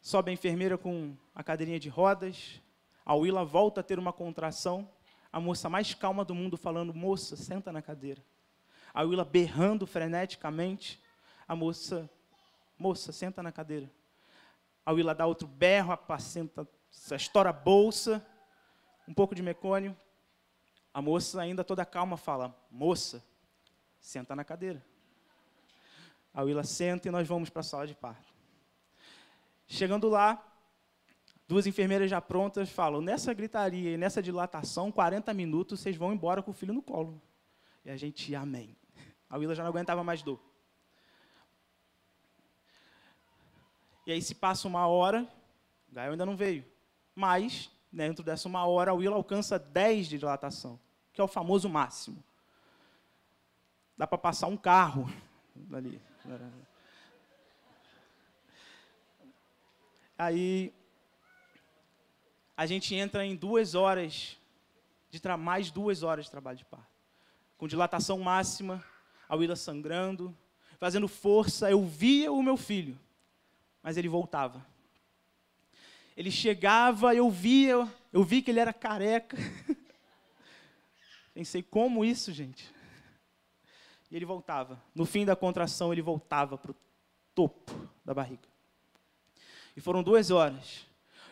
Sobe 0.00 0.30
a 0.30 0.34
enfermeira 0.34 0.78
com 0.78 1.16
a 1.34 1.42
cadeirinha 1.42 1.80
de 1.80 1.88
rodas. 1.88 2.60
A 3.04 3.14
Willa 3.14 3.44
volta 3.44 3.80
a 3.80 3.84
ter 3.84 3.98
uma 3.98 4.12
contração. 4.12 4.88
A 5.32 5.40
moça 5.40 5.68
mais 5.68 5.94
calma 5.94 6.24
do 6.24 6.34
mundo 6.34 6.56
falando: 6.56 6.94
Moça, 6.94 7.36
senta 7.36 7.72
na 7.72 7.82
cadeira. 7.82 8.22
A 8.92 9.02
Willa 9.02 9.24
berrando 9.24 9.86
freneticamente. 9.86 11.02
A 11.46 11.56
moça: 11.56 12.08
Moça, 12.78 13.12
senta 13.12 13.42
na 13.42 13.52
cadeira. 13.52 13.90
A 14.84 14.92
Willa 14.92 15.14
dá 15.14 15.26
outro 15.26 15.46
berro, 15.46 15.92
apacenta, 15.92 16.66
estoura 17.12 17.50
a 17.50 17.52
bolsa. 17.52 18.24
Um 19.06 19.14
pouco 19.14 19.34
de 19.34 19.42
mecônio. 19.42 19.96
A 20.92 21.02
moça, 21.02 21.40
ainda 21.40 21.64
toda 21.64 21.84
calma, 21.84 22.16
fala: 22.16 22.54
Moça, 22.70 23.22
senta 24.00 24.36
na 24.36 24.44
cadeira. 24.44 24.82
A 26.38 26.42
Willa 26.42 26.62
senta 26.62 27.08
e 27.08 27.10
nós 27.10 27.26
vamos 27.26 27.50
para 27.50 27.58
a 27.58 27.64
sala 27.64 27.84
de 27.84 27.96
parto. 27.96 28.32
Chegando 29.66 30.08
lá, 30.08 30.40
duas 31.48 31.66
enfermeiras 31.66 32.08
já 32.08 32.20
prontas 32.20 32.70
falam: 32.70 33.00
nessa 33.00 33.34
gritaria 33.34 33.94
e 33.94 33.96
nessa 33.96 34.22
dilatação, 34.22 34.92
40 34.92 35.34
minutos 35.34 35.80
vocês 35.80 35.96
vão 35.96 36.12
embora 36.12 36.40
com 36.40 36.52
o 36.52 36.54
filho 36.54 36.72
no 36.72 36.80
colo. 36.80 37.20
E 37.84 37.90
a 37.90 37.96
gente, 37.96 38.36
amém. 38.36 38.76
A 39.28 39.36
Willa 39.36 39.52
já 39.52 39.64
não 39.64 39.70
aguentava 39.70 40.04
mais 40.04 40.22
dor. 40.22 40.38
E 44.06 44.12
aí 44.12 44.22
se 44.22 44.36
passa 44.36 44.68
uma 44.68 44.86
hora, 44.86 45.28
o 45.90 45.94
Gael 45.96 46.12
ainda 46.12 46.24
não 46.24 46.36
veio. 46.36 46.64
Mas, 47.16 47.68
dentro 47.90 48.22
dessa 48.22 48.46
uma 48.46 48.64
hora, 48.64 48.92
a 48.92 48.94
Willa 48.94 49.16
alcança 49.16 49.58
10 49.58 50.06
de 50.06 50.18
dilatação, 50.18 50.78
que 51.12 51.20
é 51.20 51.24
o 51.24 51.26
famoso 51.26 51.68
máximo. 51.68 52.22
Dá 53.96 54.06
para 54.06 54.18
passar 54.18 54.46
um 54.46 54.56
carro 54.56 55.12
ali. 55.74 56.00
Aí 60.16 60.74
a 62.56 62.66
gente 62.66 62.94
entra 62.94 63.24
em 63.24 63.36
duas 63.36 63.74
horas 63.74 64.36
de 65.10 65.20
mais 65.38 65.70
duas 65.70 66.02
horas 66.02 66.24
de 66.26 66.30
trabalho 66.30 66.58
de 66.58 66.64
parto, 66.64 66.86
com 67.56 67.68
dilatação 67.68 68.18
máxima, 68.18 68.84
a 69.28 69.36
Willa 69.36 69.56
sangrando, 69.56 70.36
fazendo 70.78 71.08
força. 71.08 71.70
Eu 71.70 71.84
via 71.84 72.32
o 72.32 72.42
meu 72.42 72.56
filho, 72.56 72.98
mas 73.82 73.96
ele 73.96 74.08
voltava. 74.08 74.66
Ele 76.16 76.30
chegava, 76.30 77.14
eu 77.14 77.30
via, 77.30 77.88
eu 78.12 78.24
vi 78.24 78.42
que 78.42 78.50
ele 78.50 78.60
era 78.60 78.72
careca. 78.72 79.36
Pensei, 81.32 81.62
como 81.62 82.04
isso, 82.04 82.32
gente? 82.32 82.68
E 84.10 84.16
ele 84.16 84.24
voltava. 84.24 84.80
No 84.94 85.04
fim 85.04 85.24
da 85.24 85.36
contração, 85.36 85.92
ele 85.92 86.02
voltava 86.02 86.56
para 86.56 86.70
o 86.70 86.76
topo 87.34 87.88
da 88.04 88.14
barriga. 88.14 88.48
E 89.76 89.80
foram 89.80 90.02
duas 90.02 90.30
horas. 90.30 90.86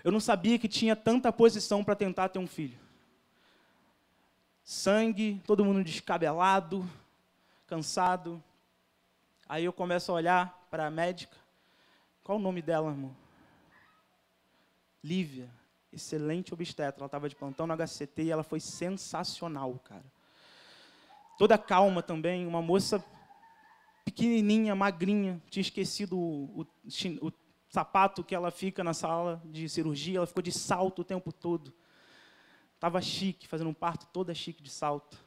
Eu 0.04 0.12
não 0.12 0.21
sabia 0.21 0.59
que 0.59 0.68
tinha 0.68 0.95
tanta 0.95 1.33
posição 1.33 1.83
para 1.83 1.97
tentar 1.97 2.28
ter 2.28 2.38
um 2.38 2.47
filho. 2.47 2.78
Sangue, 4.62 5.40
todo 5.47 5.64
mundo 5.64 5.83
descabelado, 5.83 6.88
cansado. 7.66 8.42
Aí 9.49 9.64
eu 9.64 9.73
começo 9.73 10.12
a 10.12 10.14
olhar 10.14 10.66
para 10.71 10.87
a 10.87 10.90
médica. 10.90 11.37
Qual 12.23 12.38
o 12.38 12.40
nome 12.40 12.61
dela, 12.61 12.90
amor? 12.90 13.12
Lívia. 15.02 15.49
Excelente 15.92 16.52
obstetra. 16.52 17.00
Ela 17.00 17.06
estava 17.06 17.28
de 17.28 17.37
plantão 17.37 17.66
no 17.66 17.73
HCT 17.75 18.25
e 18.25 18.30
ela 18.30 18.42
foi 18.42 18.61
sensacional, 18.61 19.78
cara 19.78 20.15
toda 21.38 21.58
calma 21.58 22.02
também, 22.02 22.46
uma 22.46 22.62
moça 22.62 23.04
pequenininha, 24.04 24.74
magrinha, 24.74 25.42
tinha 25.50 25.60
esquecido 25.60 26.18
o, 26.18 26.62
o, 26.62 26.66
o, 27.26 27.32
sapato 27.68 28.24
que 28.24 28.34
ela 28.34 28.50
fica 28.50 28.82
na 28.82 28.94
sala 28.94 29.42
de 29.44 29.68
cirurgia, 29.68 30.18
ela 30.18 30.26
ficou 30.26 30.42
de 30.42 30.52
salto 30.52 31.00
o 31.00 31.04
tempo 31.04 31.32
todo. 31.32 31.74
Estava 32.74 33.00
chique, 33.02 33.48
fazendo 33.48 33.68
um 33.68 33.74
parto 33.74 34.06
toda 34.06 34.34
chique 34.34 34.62
de 34.62 34.70
salto. 34.70 35.18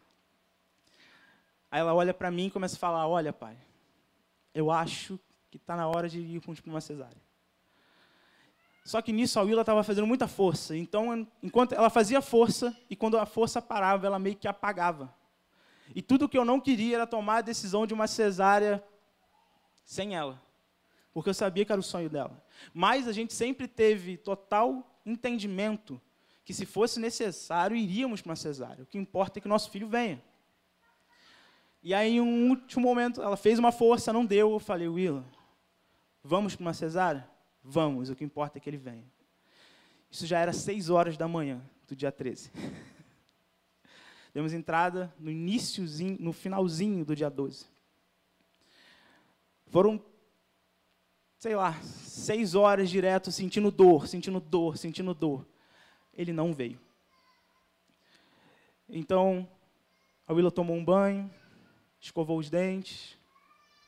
Aí 1.69 1.79
ela 1.79 1.93
olha 1.93 2.13
para 2.13 2.31
mim 2.31 2.47
e 2.47 2.51
começa 2.51 2.75
a 2.75 2.79
falar: 2.79 3.07
Olha, 3.07 3.33
pai, 3.33 3.57
eu 4.53 4.71
acho 4.71 5.19
que 5.51 5.57
está 5.57 5.75
na 5.75 5.87
hora 5.87 6.07
de 6.07 6.19
ir 6.19 6.41
para 6.41 6.55
uma 6.65 6.81
cesárea. 6.81 7.21
Só 8.83 9.01
que 9.01 9.11
nisso 9.11 9.39
a 9.39 9.43
Willa 9.43 9.61
estava 9.61 9.83
fazendo 9.83 10.07
muita 10.07 10.27
força. 10.27 10.75
Então, 10.75 11.27
enquanto 11.43 11.73
ela 11.73 11.89
fazia 11.89 12.21
força, 12.21 12.75
e 12.89 12.95
quando 12.95 13.17
a 13.17 13.25
força 13.25 13.61
parava, 13.61 14.07
ela 14.07 14.17
meio 14.17 14.35
que 14.35 14.47
apagava. 14.47 15.13
E 15.96 16.01
tudo 16.01 16.29
que 16.29 16.38
eu 16.38 16.46
não 16.46 16.60
queria 16.60 16.96
era 16.96 17.08
tomar 17.08 17.38
a 17.38 17.41
decisão 17.41 17.88
de 17.88 17.93
uma 17.93 18.08
cesárea 18.08 18.84
sem 19.84 20.15
ela. 20.15 20.41
Porque 21.13 21.29
eu 21.29 21.34
sabia 21.34 21.65
que 21.65 21.72
era 21.72 21.81
o 21.81 21.84
sonho 21.84 22.10
dela. 22.10 22.43
Mas 22.74 23.08
a 23.08 23.12
gente 23.12 23.34
sempre 23.34 23.67
teve 23.67 24.17
total 24.17 25.00
entendimento 25.05 26.00
que 26.46 26.53
se 26.53 26.65
fosse 26.65 27.00
necessário, 27.00 27.75
iríamos 27.75 28.22
para 28.22 28.31
uma 28.31 28.36
cesárea. 28.36 28.84
O 28.84 28.86
que 28.86 28.98
importa 28.98 29.39
é 29.39 29.41
que 29.41 29.48
nosso 29.48 29.69
filho 29.69 29.88
venha. 29.88 30.22
E 31.81 31.93
aí, 31.93 32.15
em 32.15 32.22
um 32.22 32.50
último 32.50 32.84
momento, 32.84 33.22
ela 33.22 33.38
fez 33.38 33.58
uma 33.58 33.72
força, 33.72 34.12
não 34.12 34.25
deu. 34.25 34.51
Eu 34.51 34.60
falei, 34.60 34.88
Willa, 34.88 35.24
vamos 36.24 36.55
para 36.55 36.63
uma 36.63 36.74
cesárea? 36.74 37.29
Vamos, 37.63 38.10
o 38.10 38.15
que 38.15 38.24
importa 38.24 38.58
é 38.58 38.62
que 38.62 38.69
ele 38.69 38.77
venha. 38.77 39.05
Isso 40.10 40.25
já 40.25 40.39
era 40.39 40.51
seis 40.51 40.89
horas 40.89 41.17
da 41.17 41.27
manhã 41.27 41.62
do 41.88 41.96
dia 41.96 42.12
13. 42.12 42.51
Demos 44.33 44.53
entrada 44.53 45.13
no 45.19 45.31
iníciozinho, 45.31 46.17
no 46.19 46.31
finalzinho 46.31 47.03
do 47.03 47.15
dia 47.15 47.29
12. 47.29 47.65
Foram, 49.67 50.03
sei 51.38 51.55
lá, 51.55 51.79
seis 51.81 52.55
horas 52.55 52.89
direto 52.89 53.31
sentindo 53.31 53.71
dor, 53.71 54.07
sentindo 54.07 54.39
dor, 54.39 54.77
sentindo 54.77 55.13
dor. 55.13 55.45
Ele 56.13 56.31
não 56.31 56.53
veio. 56.53 56.79
Então, 58.88 59.48
a 60.27 60.33
Willa 60.33 60.51
tomou 60.51 60.75
um 60.75 60.83
banho, 60.83 61.29
escovou 62.00 62.38
os 62.38 62.50
dentes. 62.50 63.17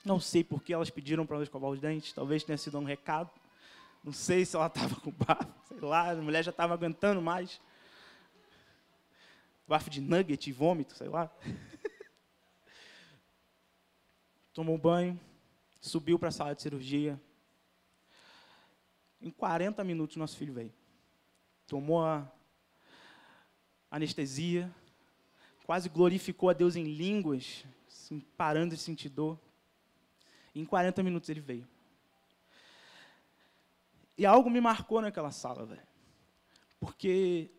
Não 0.03 0.19
sei 0.19 0.43
por 0.43 0.63
que 0.63 0.73
elas 0.73 0.89
pediram 0.89 1.25
para 1.25 1.35
ela 1.35 1.43
escovar 1.43 1.69
os 1.69 1.79
dentes, 1.79 2.13
talvez 2.13 2.43
tenha 2.43 2.57
sido 2.57 2.79
um 2.79 2.83
recado. 2.83 3.29
Não 4.03 4.11
sei 4.11 4.45
se 4.45 4.55
ela 4.55 4.65
estava 4.67 4.95
com 4.95 5.13
sei 5.67 5.79
lá, 5.79 6.11
a 6.11 6.15
mulher 6.15 6.43
já 6.43 6.51
estava 6.51 6.73
aguentando 6.73 7.21
mais 7.21 7.61
bafo 9.67 9.89
de 9.89 10.01
nugget 10.01 10.49
e 10.49 10.53
vômito, 10.53 10.95
sei 10.95 11.07
lá. 11.07 11.29
Tomou 14.53 14.77
banho, 14.77 15.19
subiu 15.79 16.19
para 16.19 16.29
a 16.29 16.31
sala 16.31 16.55
de 16.55 16.61
cirurgia. 16.61 17.21
Em 19.21 19.29
40 19.29 19.83
minutos, 19.83 20.17
nosso 20.17 20.37
filho 20.37 20.53
veio. 20.53 20.73
Tomou 21.67 22.03
a 22.03 22.29
anestesia, 23.89 24.73
quase 25.65 25.87
glorificou 25.87 26.49
a 26.49 26.53
Deus 26.53 26.75
em 26.75 26.83
línguas, 26.83 27.63
assim, 27.87 28.19
parando 28.35 28.75
de 28.75 28.81
sentir 28.81 29.09
dor. 29.09 29.39
E 30.53 30.59
em 30.59 30.65
40 30.65 31.01
minutos 31.03 31.29
ele 31.29 31.39
veio. 31.39 31.67
E 34.17 34.25
algo 34.25 34.49
me 34.49 34.59
marcou 34.59 35.01
naquela 35.01 35.31
sala, 35.31 35.65
velho. 35.65 35.81
Porque. 36.79 37.49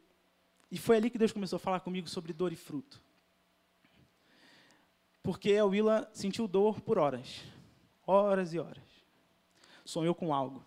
E 0.72 0.78
foi 0.78 0.96
ali 0.96 1.10
que 1.10 1.18
Deus 1.18 1.32
começou 1.32 1.58
a 1.58 1.60
falar 1.60 1.80
comigo 1.80 2.08
sobre 2.08 2.32
dor 2.32 2.50
e 2.50 2.56
fruto. 2.56 2.98
Porque 5.22 5.54
a 5.54 5.66
Willa 5.66 6.10
sentiu 6.14 6.48
dor 6.48 6.80
por 6.80 6.96
horas. 6.96 7.42
Horas 8.06 8.54
e 8.54 8.58
horas. 8.58 8.82
Sonhou 9.84 10.14
com 10.14 10.32
algo. 10.32 10.64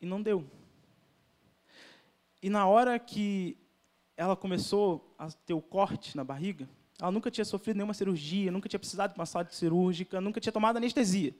E 0.00 0.06
não 0.06 0.22
deu. 0.22 0.48
E 2.40 2.48
na 2.48 2.64
hora 2.64 2.96
que 2.96 3.58
ela 4.16 4.36
começou 4.36 5.12
a 5.18 5.32
ter 5.32 5.54
o 5.54 5.60
corte 5.60 6.16
na 6.16 6.22
barriga, 6.22 6.68
ela 7.00 7.10
nunca 7.10 7.32
tinha 7.32 7.44
sofrido 7.44 7.78
nenhuma 7.78 7.92
cirurgia, 7.92 8.52
nunca 8.52 8.68
tinha 8.68 8.78
precisado 8.78 9.14
de 9.14 9.18
uma 9.18 9.26
sala 9.26 9.48
cirúrgica, 9.50 10.20
nunca 10.20 10.40
tinha 10.40 10.52
tomado 10.52 10.76
anestesia. 10.76 11.34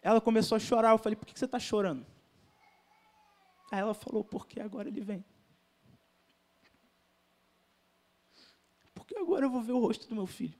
Ela 0.00 0.20
começou 0.20 0.54
a 0.54 0.60
chorar. 0.60 0.92
Eu 0.92 0.98
falei: 0.98 1.16
Por 1.16 1.26
que 1.26 1.36
você 1.36 1.44
está 1.44 1.58
chorando? 1.58 2.06
Aí 3.72 3.80
ela 3.80 3.94
falou: 3.94 4.22
Porque 4.22 4.60
agora 4.60 4.88
ele 4.88 5.00
vem. 5.00 5.24
Porque 9.02 9.11
agora 9.22 9.46
eu 9.46 9.50
vou 9.50 9.62
ver 9.62 9.72
o 9.72 9.80
rosto 9.80 10.08
do 10.08 10.14
meu 10.14 10.26
filho. 10.26 10.58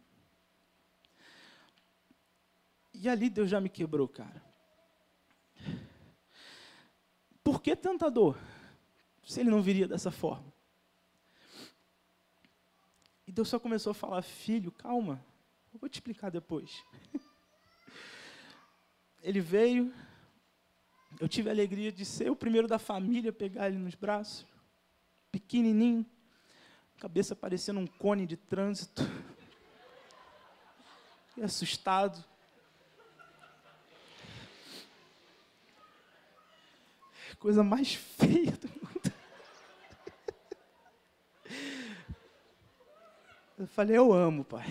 E 2.95 3.09
ali 3.09 3.29
Deus 3.29 3.51
já 3.51 3.61
me 3.61 3.69
quebrou, 3.69 4.07
cara. 4.09 4.43
Por 7.43 7.61
que 7.61 7.75
tanta 7.75 8.11
dor? 8.11 8.39
Se 9.25 9.41
ele 9.41 9.51
não 9.51 9.63
viria 9.63 9.89
dessa 9.89 10.11
forma. 10.11 10.53
E 13.27 13.33
Deus 13.33 13.49
só 13.49 13.59
começou 13.59 13.91
a 13.93 13.95
falar: 13.95 14.23
Filho, 14.23 14.71
calma, 14.71 15.25
eu 15.73 15.79
vou 15.79 15.89
te 15.89 15.95
explicar 15.95 16.31
depois. 16.31 16.85
ele 19.23 19.41
veio, 19.41 19.93
eu 21.21 21.29
tive 21.29 21.49
a 21.49 21.53
alegria 21.53 21.91
de 21.91 22.05
ser 22.05 22.31
o 22.31 22.37
primeiro 22.37 22.69
da 22.69 22.79
família, 22.79 23.33
pegar 23.33 23.69
ele 23.69 23.79
nos 23.79 23.95
braços, 23.95 24.47
pequenininho, 25.31 26.07
cabeça 27.03 27.35
parecendo 27.35 27.81
um 27.81 27.87
cone 27.87 28.25
de 28.25 28.37
trânsito, 28.37 29.03
e 31.37 31.43
assustado. 31.43 32.25
Coisa 37.41 37.65
mais 37.65 37.95
feia 37.95 38.53
do 38.53 38.69
mundo. 38.69 39.13
Eu 43.59 43.67
falei, 43.67 43.97
eu 43.97 44.13
amo, 44.13 44.45
pai. 44.45 44.67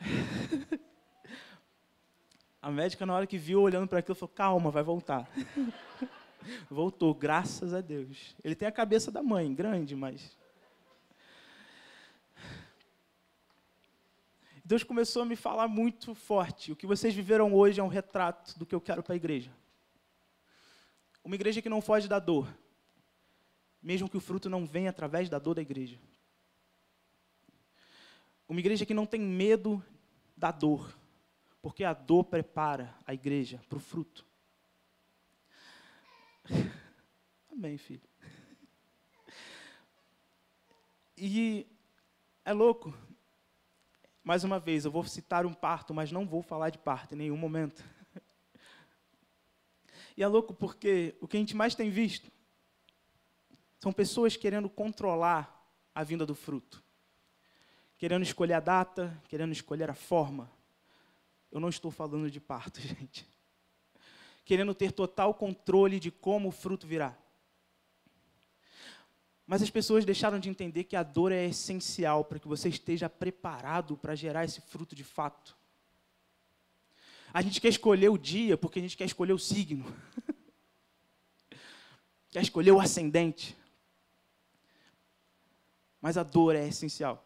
A 2.62 2.70
médica, 2.70 3.04
na 3.04 3.14
hora 3.14 3.26
que 3.26 3.36
viu, 3.36 3.60
olhando 3.60 3.86
para 3.86 3.98
aquilo, 3.98 4.14
falou: 4.14 4.32
calma, 4.34 4.70
vai 4.70 4.82
voltar. 4.82 5.28
Voltou, 6.70 7.14
graças 7.14 7.72
a 7.74 7.80
Deus. 7.80 8.36
Ele 8.42 8.54
tem 8.54 8.68
a 8.68 8.72
cabeça 8.72 9.10
da 9.10 9.22
mãe, 9.22 9.54
grande, 9.54 9.94
mas. 9.94 10.36
Deus 14.64 14.82
começou 14.82 15.22
a 15.22 15.26
me 15.26 15.36
falar 15.36 15.68
muito 15.68 16.14
forte. 16.14 16.72
O 16.72 16.76
que 16.76 16.86
vocês 16.86 17.14
viveram 17.14 17.52
hoje 17.52 17.80
é 17.80 17.84
um 17.84 17.88
retrato 17.88 18.58
do 18.58 18.64
que 18.64 18.74
eu 18.74 18.80
quero 18.80 19.02
para 19.02 19.12
a 19.12 19.16
igreja. 19.16 19.52
Uma 21.22 21.34
igreja 21.34 21.60
que 21.60 21.68
não 21.68 21.82
foge 21.82 22.08
da 22.08 22.18
dor, 22.18 22.48
mesmo 23.82 24.08
que 24.08 24.16
o 24.16 24.20
fruto 24.20 24.48
não 24.48 24.66
venha 24.66 24.90
através 24.90 25.28
da 25.28 25.38
dor 25.38 25.54
da 25.54 25.62
igreja. 25.62 25.98
Uma 28.48 28.60
igreja 28.60 28.86
que 28.86 28.94
não 28.94 29.06
tem 29.06 29.20
medo 29.20 29.82
da 30.36 30.50
dor, 30.50 30.96
porque 31.62 31.84
a 31.84 31.92
dor 31.92 32.24
prepara 32.24 32.94
a 33.06 33.12
igreja 33.12 33.60
para 33.68 33.78
o 33.78 33.80
fruto. 33.80 34.24
Amém, 37.56 37.78
filho. 37.78 38.02
E 41.16 41.64
é 42.44 42.52
louco. 42.52 42.92
Mais 44.24 44.42
uma 44.42 44.58
vez, 44.58 44.84
eu 44.84 44.90
vou 44.90 45.04
citar 45.04 45.46
um 45.46 45.54
parto, 45.54 45.94
mas 45.94 46.10
não 46.10 46.26
vou 46.26 46.42
falar 46.42 46.70
de 46.70 46.78
parto 46.78 47.14
em 47.14 47.18
nenhum 47.18 47.36
momento. 47.36 47.84
E 50.16 50.22
é 50.22 50.26
louco 50.26 50.52
porque 50.52 51.14
o 51.20 51.28
que 51.28 51.36
a 51.36 51.40
gente 51.40 51.54
mais 51.54 51.76
tem 51.76 51.90
visto 51.90 52.28
são 53.78 53.92
pessoas 53.92 54.36
querendo 54.36 54.68
controlar 54.68 55.64
a 55.94 56.02
vinda 56.02 56.26
do 56.26 56.34
fruto. 56.34 56.82
Querendo 57.98 58.22
escolher 58.24 58.54
a 58.54 58.60
data, 58.60 59.16
querendo 59.28 59.52
escolher 59.52 59.88
a 59.90 59.94
forma, 59.94 60.50
eu 61.52 61.60
não 61.60 61.68
estou 61.68 61.92
falando 61.92 62.28
de 62.28 62.40
parto, 62.40 62.80
gente. 62.82 63.24
Querendo 64.44 64.74
ter 64.74 64.90
total 64.90 65.34
controle 65.34 66.00
de 66.00 66.10
como 66.10 66.48
o 66.48 66.52
fruto 66.52 66.84
virá. 66.84 67.16
Mas 69.46 69.62
as 69.62 69.70
pessoas 69.70 70.04
deixaram 70.04 70.38
de 70.38 70.48
entender 70.48 70.84
que 70.84 70.96
a 70.96 71.02
dor 71.02 71.30
é 71.30 71.46
essencial 71.46 72.24
para 72.24 72.38
que 72.38 72.48
você 72.48 72.68
esteja 72.68 73.10
preparado 73.10 73.96
para 73.96 74.14
gerar 74.14 74.44
esse 74.44 74.60
fruto 74.62 74.94
de 74.94 75.04
fato. 75.04 75.56
A 77.32 77.42
gente 77.42 77.60
quer 77.60 77.68
escolher 77.68 78.08
o 78.08 78.16
dia 78.16 78.56
porque 78.56 78.78
a 78.78 78.82
gente 78.82 78.96
quer 78.96 79.04
escolher 79.04 79.32
o 79.32 79.38
signo. 79.38 79.84
quer 82.30 82.42
escolher 82.42 82.70
o 82.70 82.80
ascendente. 82.80 83.56
Mas 86.00 86.16
a 86.16 86.22
dor 86.22 86.54
é 86.54 86.68
essencial. 86.68 87.22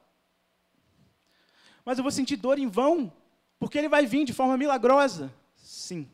Mas 1.85 1.99
eu 1.99 2.03
vou 2.03 2.11
sentir 2.11 2.37
dor 2.37 2.59
em 2.59 2.67
vão 2.67 3.13
porque 3.59 3.79
ele 3.79 3.89
vai 3.89 4.07
vir 4.07 4.25
de 4.25 4.33
forma 4.33 4.57
milagrosa. 4.57 5.33
Sim. 5.57 6.11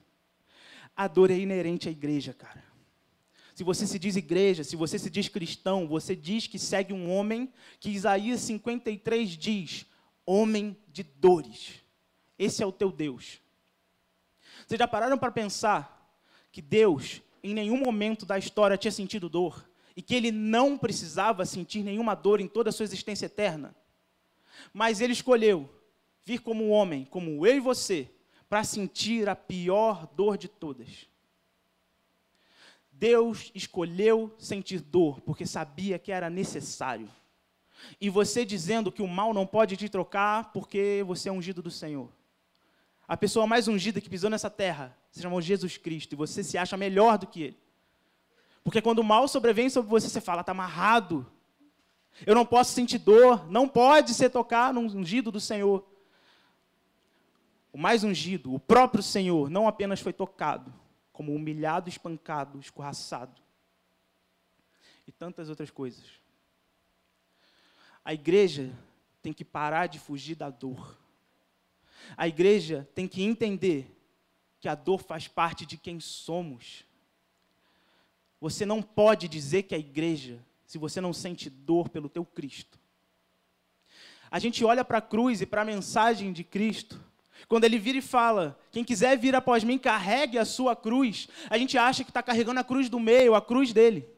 A 0.96 1.08
dor 1.08 1.30
é 1.30 1.38
inerente 1.38 1.88
à 1.88 1.92
igreja, 1.92 2.34
cara. 2.34 2.73
Se 3.54 3.62
você 3.62 3.86
se 3.86 4.00
diz 4.00 4.16
igreja, 4.16 4.64
se 4.64 4.74
você 4.74 4.98
se 4.98 5.08
diz 5.08 5.28
cristão, 5.28 5.86
você 5.86 6.16
diz 6.16 6.48
que 6.48 6.58
segue 6.58 6.92
um 6.92 7.08
homem 7.08 7.52
que 7.78 7.88
Isaías 7.88 8.40
53 8.40 9.30
diz: 9.30 9.86
homem 10.26 10.76
de 10.88 11.04
dores. 11.04 11.74
Esse 12.36 12.64
é 12.64 12.66
o 12.66 12.72
teu 12.72 12.90
Deus. 12.90 13.38
Vocês 14.66 14.78
já 14.78 14.88
pararam 14.88 15.16
para 15.16 15.30
pensar 15.30 16.18
que 16.50 16.60
Deus, 16.60 17.22
em 17.44 17.54
nenhum 17.54 17.78
momento 17.78 18.26
da 18.26 18.36
história, 18.36 18.76
tinha 18.76 18.90
sentido 18.90 19.28
dor? 19.28 19.64
E 19.96 20.02
que 20.02 20.16
ele 20.16 20.32
não 20.32 20.76
precisava 20.76 21.46
sentir 21.46 21.84
nenhuma 21.84 22.16
dor 22.16 22.40
em 22.40 22.48
toda 22.48 22.70
a 22.70 22.72
sua 22.72 22.82
existência 22.82 23.26
eterna? 23.26 23.72
Mas 24.72 25.00
ele 25.00 25.12
escolheu 25.12 25.70
vir 26.24 26.40
como 26.40 26.70
homem, 26.70 27.04
como 27.04 27.46
eu 27.46 27.56
e 27.56 27.60
você, 27.60 28.10
para 28.48 28.64
sentir 28.64 29.28
a 29.28 29.36
pior 29.36 30.08
dor 30.16 30.36
de 30.36 30.48
todas. 30.48 31.06
Deus 32.94 33.50
escolheu 33.54 34.34
sentir 34.38 34.80
dor 34.80 35.20
porque 35.20 35.46
sabia 35.46 35.98
que 35.98 36.12
era 36.12 36.30
necessário. 36.30 37.08
E 38.00 38.08
você 38.08 38.44
dizendo 38.44 38.90
que 38.90 39.02
o 39.02 39.08
mal 39.08 39.34
não 39.34 39.46
pode 39.46 39.76
te 39.76 39.88
trocar 39.88 40.52
porque 40.52 41.02
você 41.06 41.28
é 41.28 41.32
ungido 41.32 41.62
do 41.62 41.70
Senhor. 41.70 42.08
A 43.06 43.16
pessoa 43.16 43.46
mais 43.46 43.68
ungida 43.68 44.00
que 44.00 44.08
pisou 44.08 44.30
nessa 44.30 44.48
terra 44.48 44.96
se 45.10 45.20
chamou 45.20 45.40
Jesus 45.40 45.76
Cristo 45.76 46.12
e 46.12 46.16
você 46.16 46.42
se 46.42 46.56
acha 46.56 46.76
melhor 46.76 47.18
do 47.18 47.26
que 47.26 47.42
ele. 47.42 47.58
Porque 48.62 48.80
quando 48.80 49.00
o 49.00 49.04
mal 49.04 49.28
sobrevém 49.28 49.68
sobre 49.68 49.90
você, 49.90 50.08
você 50.08 50.20
fala, 50.20 50.40
está 50.40 50.52
amarrado. 50.52 51.26
Eu 52.24 52.34
não 52.34 52.46
posso 52.46 52.72
sentir 52.72 52.98
dor, 52.98 53.50
não 53.50 53.68
pode 53.68 54.14
ser 54.14 54.30
tocar 54.30 54.72
no 54.72 54.80
ungido 54.80 55.30
do 55.30 55.40
Senhor 55.40 55.84
o 57.74 57.78
mais 57.78 58.04
ungido, 58.04 58.54
o 58.54 58.60
próprio 58.60 59.02
Senhor, 59.02 59.50
não 59.50 59.66
apenas 59.66 59.98
foi 59.98 60.12
tocado, 60.12 60.72
como 61.14 61.32
humilhado, 61.32 61.88
espancado, 61.88 62.58
escorraçado. 62.58 63.40
E 65.06 65.12
tantas 65.12 65.48
outras 65.48 65.70
coisas. 65.70 66.04
A 68.04 68.12
igreja 68.12 68.76
tem 69.22 69.32
que 69.32 69.44
parar 69.44 69.86
de 69.86 70.00
fugir 70.00 70.34
da 70.34 70.50
dor. 70.50 70.98
A 72.16 72.26
igreja 72.26 72.86
tem 72.94 73.06
que 73.06 73.22
entender 73.22 73.96
que 74.60 74.68
a 74.68 74.74
dor 74.74 75.02
faz 75.02 75.28
parte 75.28 75.64
de 75.64 75.78
quem 75.78 76.00
somos. 76.00 76.84
Você 78.40 78.66
não 78.66 78.82
pode 78.82 79.28
dizer 79.28 79.62
que 79.62 79.74
é 79.74 79.78
igreja 79.78 80.44
se 80.66 80.78
você 80.78 81.00
não 81.00 81.12
sente 81.12 81.48
dor 81.48 81.88
pelo 81.88 82.08
teu 82.08 82.26
Cristo. 82.26 82.78
A 84.30 84.40
gente 84.40 84.64
olha 84.64 84.84
para 84.84 84.98
a 84.98 85.02
cruz 85.02 85.40
e 85.40 85.46
para 85.46 85.62
a 85.62 85.64
mensagem 85.64 86.32
de 86.32 86.42
Cristo 86.42 87.00
quando 87.48 87.64
ele 87.64 87.78
vira 87.78 87.98
e 87.98 88.02
fala: 88.02 88.58
Quem 88.70 88.84
quiser 88.84 89.16
vir 89.18 89.34
após 89.34 89.64
mim, 89.64 89.78
carregue 89.78 90.38
a 90.38 90.44
sua 90.44 90.74
cruz. 90.74 91.28
A 91.48 91.58
gente 91.58 91.76
acha 91.76 92.04
que 92.04 92.10
está 92.10 92.22
carregando 92.22 92.60
a 92.60 92.64
cruz 92.64 92.88
do 92.88 92.98
meio, 92.98 93.34
a 93.34 93.42
cruz 93.42 93.72
dele. 93.72 94.08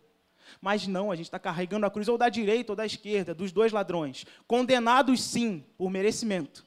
Mas 0.61 0.87
não, 0.87 1.11
a 1.11 1.17
gente 1.17 1.27
está 1.27 1.39
carregando 1.39 1.87
a 1.87 1.91
cruz 1.91 2.09
ou 2.09 2.17
da 2.17 2.29
direita 2.29 2.73
ou 2.73 2.77
da 2.77 2.87
esquerda, 2.87 3.35
dos 3.35 3.53
dois 3.53 3.73
ladrões. 3.73 4.25
Condenados, 4.47 5.23
sim, 5.23 5.65
por 5.77 5.91
merecimento. 5.91 6.65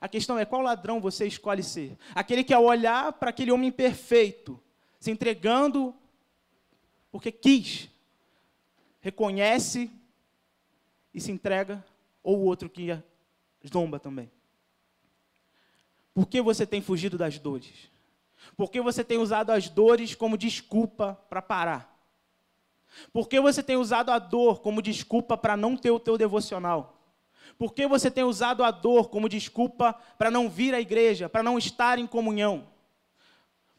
A 0.00 0.08
questão 0.08 0.38
é 0.38 0.44
qual 0.44 0.60
ladrão 0.60 1.00
você 1.00 1.26
escolhe 1.26 1.62
ser? 1.62 1.96
Aquele 2.14 2.42
que, 2.42 2.52
ao 2.52 2.64
olhar 2.64 3.12
para 3.12 3.30
aquele 3.30 3.52
homem 3.52 3.70
perfeito, 3.70 4.60
se 4.98 5.10
entregando 5.10 5.94
porque 7.10 7.30
quis, 7.30 7.88
reconhece 9.00 9.88
e 11.14 11.20
se 11.20 11.30
entrega, 11.30 11.84
ou 12.24 12.38
o 12.38 12.44
outro 12.44 12.68
que 12.68 13.00
zomba 13.72 14.00
também? 14.00 14.28
Por 16.14 16.28
que 16.28 16.40
você 16.40 16.64
tem 16.64 16.80
fugido 16.80 17.18
das 17.18 17.38
dores? 17.38 17.90
Por 18.56 18.70
que 18.70 18.80
você 18.80 19.02
tem 19.02 19.18
usado 19.18 19.50
as 19.50 19.68
dores 19.68 20.14
como 20.14 20.38
desculpa 20.38 21.18
para 21.28 21.42
parar? 21.42 21.92
Por 23.12 23.28
que 23.28 23.40
você 23.40 23.62
tem 23.62 23.76
usado 23.76 24.10
a 24.10 24.18
dor 24.20 24.60
como 24.60 24.80
desculpa 24.80 25.36
para 25.36 25.56
não 25.56 25.76
ter 25.76 25.90
o 25.90 25.98
teu 25.98 26.16
devocional? 26.16 26.94
Por 27.58 27.72
que 27.72 27.86
você 27.86 28.10
tem 28.10 28.24
usado 28.24 28.62
a 28.62 28.70
dor 28.70 29.08
como 29.08 29.28
desculpa 29.28 29.94
para 30.16 30.30
não 30.30 30.48
vir 30.48 30.74
à 30.74 30.80
igreja, 30.80 31.28
para 31.28 31.42
não 31.42 31.58
estar 31.58 31.98
em 31.98 32.06
comunhão? 32.06 32.68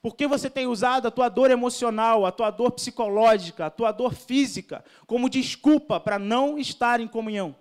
Por 0.01 0.15
que 0.15 0.27
você 0.27 0.49
tem 0.49 0.67
usado 0.67 1.07
a 1.07 1.11
tua 1.11 1.29
dor 1.29 1.49
emocional, 1.49 2.25
a 2.25 2.31
tua 2.31 2.51
dor 2.51 2.71
psicológica, 2.71 3.65
a 3.65 3.69
tua 3.69 3.91
dor 3.91 4.13
física 4.13 4.85
como 5.07 5.29
desculpa 5.29 5.99
para 5.99 6.19
não 6.19 6.59
estar 6.59 6.99
em 6.99 7.07
comunhão? 7.07 7.55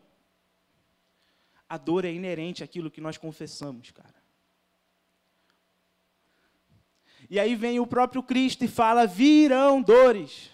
A 1.68 1.78
dor 1.78 2.04
é 2.04 2.12
inerente 2.12 2.62
àquilo 2.62 2.90
que 2.90 3.00
nós 3.00 3.16
confessamos, 3.16 3.90
cara. 3.90 4.13
E 7.30 7.40
aí 7.40 7.54
vem 7.54 7.80
o 7.80 7.86
próprio 7.86 8.22
Cristo 8.22 8.64
e 8.64 8.68
fala: 8.68 9.06
virão 9.06 9.80
dores. 9.80 10.50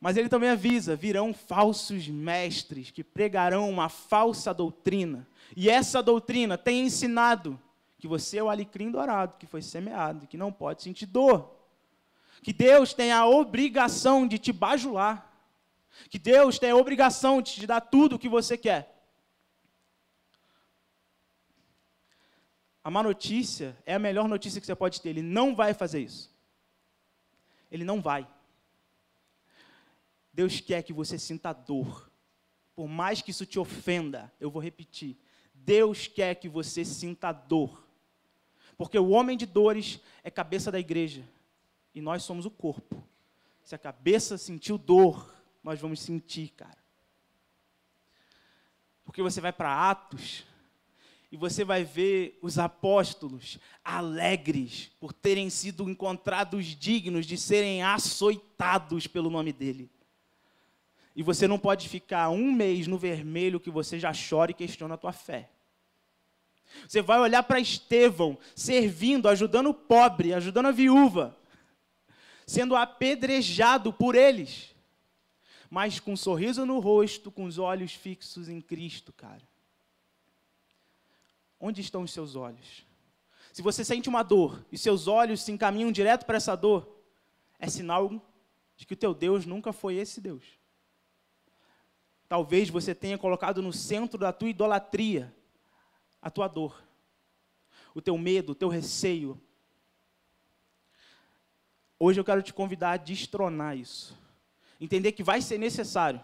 Mas 0.00 0.16
ele 0.16 0.28
também 0.28 0.50
avisa: 0.50 0.96
virão 0.96 1.32
falsos 1.32 2.08
mestres 2.08 2.90
que 2.90 3.04
pregarão 3.04 3.68
uma 3.68 3.88
falsa 3.88 4.52
doutrina. 4.52 5.26
E 5.56 5.68
essa 5.68 6.02
doutrina 6.02 6.56
tem 6.58 6.86
ensinado 6.86 7.60
que 7.98 8.06
você 8.06 8.38
é 8.38 8.42
o 8.42 8.50
alecrim 8.50 8.90
dourado 8.90 9.36
que 9.38 9.46
foi 9.46 9.62
semeado, 9.62 10.26
que 10.26 10.36
não 10.36 10.52
pode 10.52 10.82
sentir 10.82 11.06
dor. 11.06 11.54
Que 12.42 12.52
Deus 12.52 12.92
tem 12.92 13.10
a 13.12 13.26
obrigação 13.26 14.26
de 14.26 14.38
te 14.38 14.52
bajular. 14.52 15.32
Que 16.10 16.18
Deus 16.18 16.58
tem 16.58 16.70
a 16.70 16.76
obrigação 16.76 17.40
de 17.40 17.52
te 17.52 17.66
dar 17.66 17.80
tudo 17.80 18.16
o 18.16 18.18
que 18.18 18.28
você 18.28 18.56
quer. 18.56 18.95
A 22.86 22.90
má 22.90 23.02
notícia 23.02 23.76
é 23.84 23.96
a 23.96 23.98
melhor 23.98 24.28
notícia 24.28 24.60
que 24.60 24.66
você 24.66 24.76
pode 24.76 25.00
ter. 25.00 25.08
Ele 25.08 25.20
não 25.20 25.56
vai 25.56 25.74
fazer 25.74 25.98
isso. 25.98 26.32
Ele 27.68 27.82
não 27.82 28.00
vai. 28.00 28.24
Deus 30.32 30.60
quer 30.60 30.84
que 30.84 30.92
você 30.92 31.18
sinta 31.18 31.52
dor. 31.52 32.08
Por 32.76 32.86
mais 32.86 33.20
que 33.20 33.32
isso 33.32 33.44
te 33.44 33.58
ofenda, 33.58 34.32
eu 34.38 34.52
vou 34.52 34.62
repetir. 34.62 35.16
Deus 35.52 36.06
quer 36.06 36.36
que 36.36 36.48
você 36.48 36.84
sinta 36.84 37.32
dor. 37.32 37.84
Porque 38.76 38.96
o 38.96 39.08
homem 39.08 39.36
de 39.36 39.46
dores 39.46 39.98
é 40.22 40.30
cabeça 40.30 40.70
da 40.70 40.78
igreja. 40.78 41.24
E 41.92 42.00
nós 42.00 42.22
somos 42.22 42.46
o 42.46 42.50
corpo. 42.52 43.02
Se 43.64 43.74
a 43.74 43.78
cabeça 43.78 44.38
sentiu 44.38 44.78
dor, 44.78 45.34
nós 45.60 45.80
vamos 45.80 45.98
sentir, 45.98 46.50
cara. 46.50 46.78
Porque 49.04 49.22
você 49.22 49.40
vai 49.40 49.52
para 49.52 49.90
Atos 49.90 50.46
e 51.36 51.38
você 51.38 51.64
vai 51.64 51.84
ver 51.84 52.38
os 52.40 52.58
apóstolos 52.58 53.58
alegres 53.84 54.90
por 54.98 55.12
terem 55.12 55.50
sido 55.50 55.88
encontrados 55.88 56.64
dignos 56.64 57.26
de 57.26 57.36
serem 57.36 57.82
açoitados 57.82 59.06
pelo 59.06 59.28
nome 59.28 59.52
dele. 59.52 59.90
E 61.14 61.22
você 61.22 61.46
não 61.46 61.58
pode 61.58 61.90
ficar 61.90 62.30
um 62.30 62.50
mês 62.50 62.86
no 62.86 62.96
vermelho 62.96 63.60
que 63.60 63.70
você 63.70 63.98
já 63.98 64.12
chora 64.14 64.50
e 64.50 64.54
questiona 64.54 64.94
a 64.94 64.96
tua 64.96 65.12
fé. 65.12 65.50
Você 66.88 67.02
vai 67.02 67.20
olhar 67.20 67.42
para 67.42 67.60
Estevão 67.60 68.38
servindo, 68.54 69.28
ajudando 69.28 69.68
o 69.68 69.74
pobre, 69.74 70.32
ajudando 70.32 70.66
a 70.66 70.72
viúva, 70.72 71.36
sendo 72.46 72.74
apedrejado 72.74 73.92
por 73.92 74.14
eles, 74.14 74.74
mas 75.68 76.00
com 76.00 76.14
um 76.14 76.16
sorriso 76.16 76.64
no 76.64 76.78
rosto, 76.78 77.30
com 77.30 77.44
os 77.44 77.58
olhos 77.58 77.92
fixos 77.92 78.48
em 78.48 78.58
Cristo, 78.58 79.12
cara. 79.12 79.42
Onde 81.66 81.80
estão 81.80 82.02
os 82.02 82.12
seus 82.12 82.36
olhos? 82.36 82.86
Se 83.52 83.60
você 83.60 83.84
sente 83.84 84.08
uma 84.08 84.22
dor 84.22 84.64
e 84.70 84.78
seus 84.78 85.08
olhos 85.08 85.42
se 85.42 85.50
encaminham 85.50 85.90
direto 85.90 86.24
para 86.24 86.36
essa 86.36 86.54
dor, 86.54 86.88
é 87.58 87.68
sinal 87.68 88.08
de 88.76 88.86
que 88.86 88.94
o 88.94 88.96
teu 88.96 89.12
Deus 89.12 89.44
nunca 89.44 89.72
foi 89.72 89.96
esse 89.96 90.20
Deus. 90.20 90.44
Talvez 92.28 92.70
você 92.70 92.94
tenha 92.94 93.18
colocado 93.18 93.60
no 93.60 93.72
centro 93.72 94.16
da 94.16 94.32
tua 94.32 94.48
idolatria 94.48 95.34
a 96.22 96.30
tua 96.30 96.46
dor, 96.46 96.80
o 97.92 98.00
teu 98.00 98.16
medo, 98.16 98.52
o 98.52 98.54
teu 98.54 98.68
receio. 98.68 99.36
Hoje 101.98 102.20
eu 102.20 102.24
quero 102.24 102.44
te 102.44 102.54
convidar 102.54 102.92
a 102.92 102.96
destronar 102.96 103.76
isso. 103.76 104.16
Entender 104.80 105.10
que 105.10 105.24
vai 105.24 105.42
ser 105.42 105.58
necessário, 105.58 106.22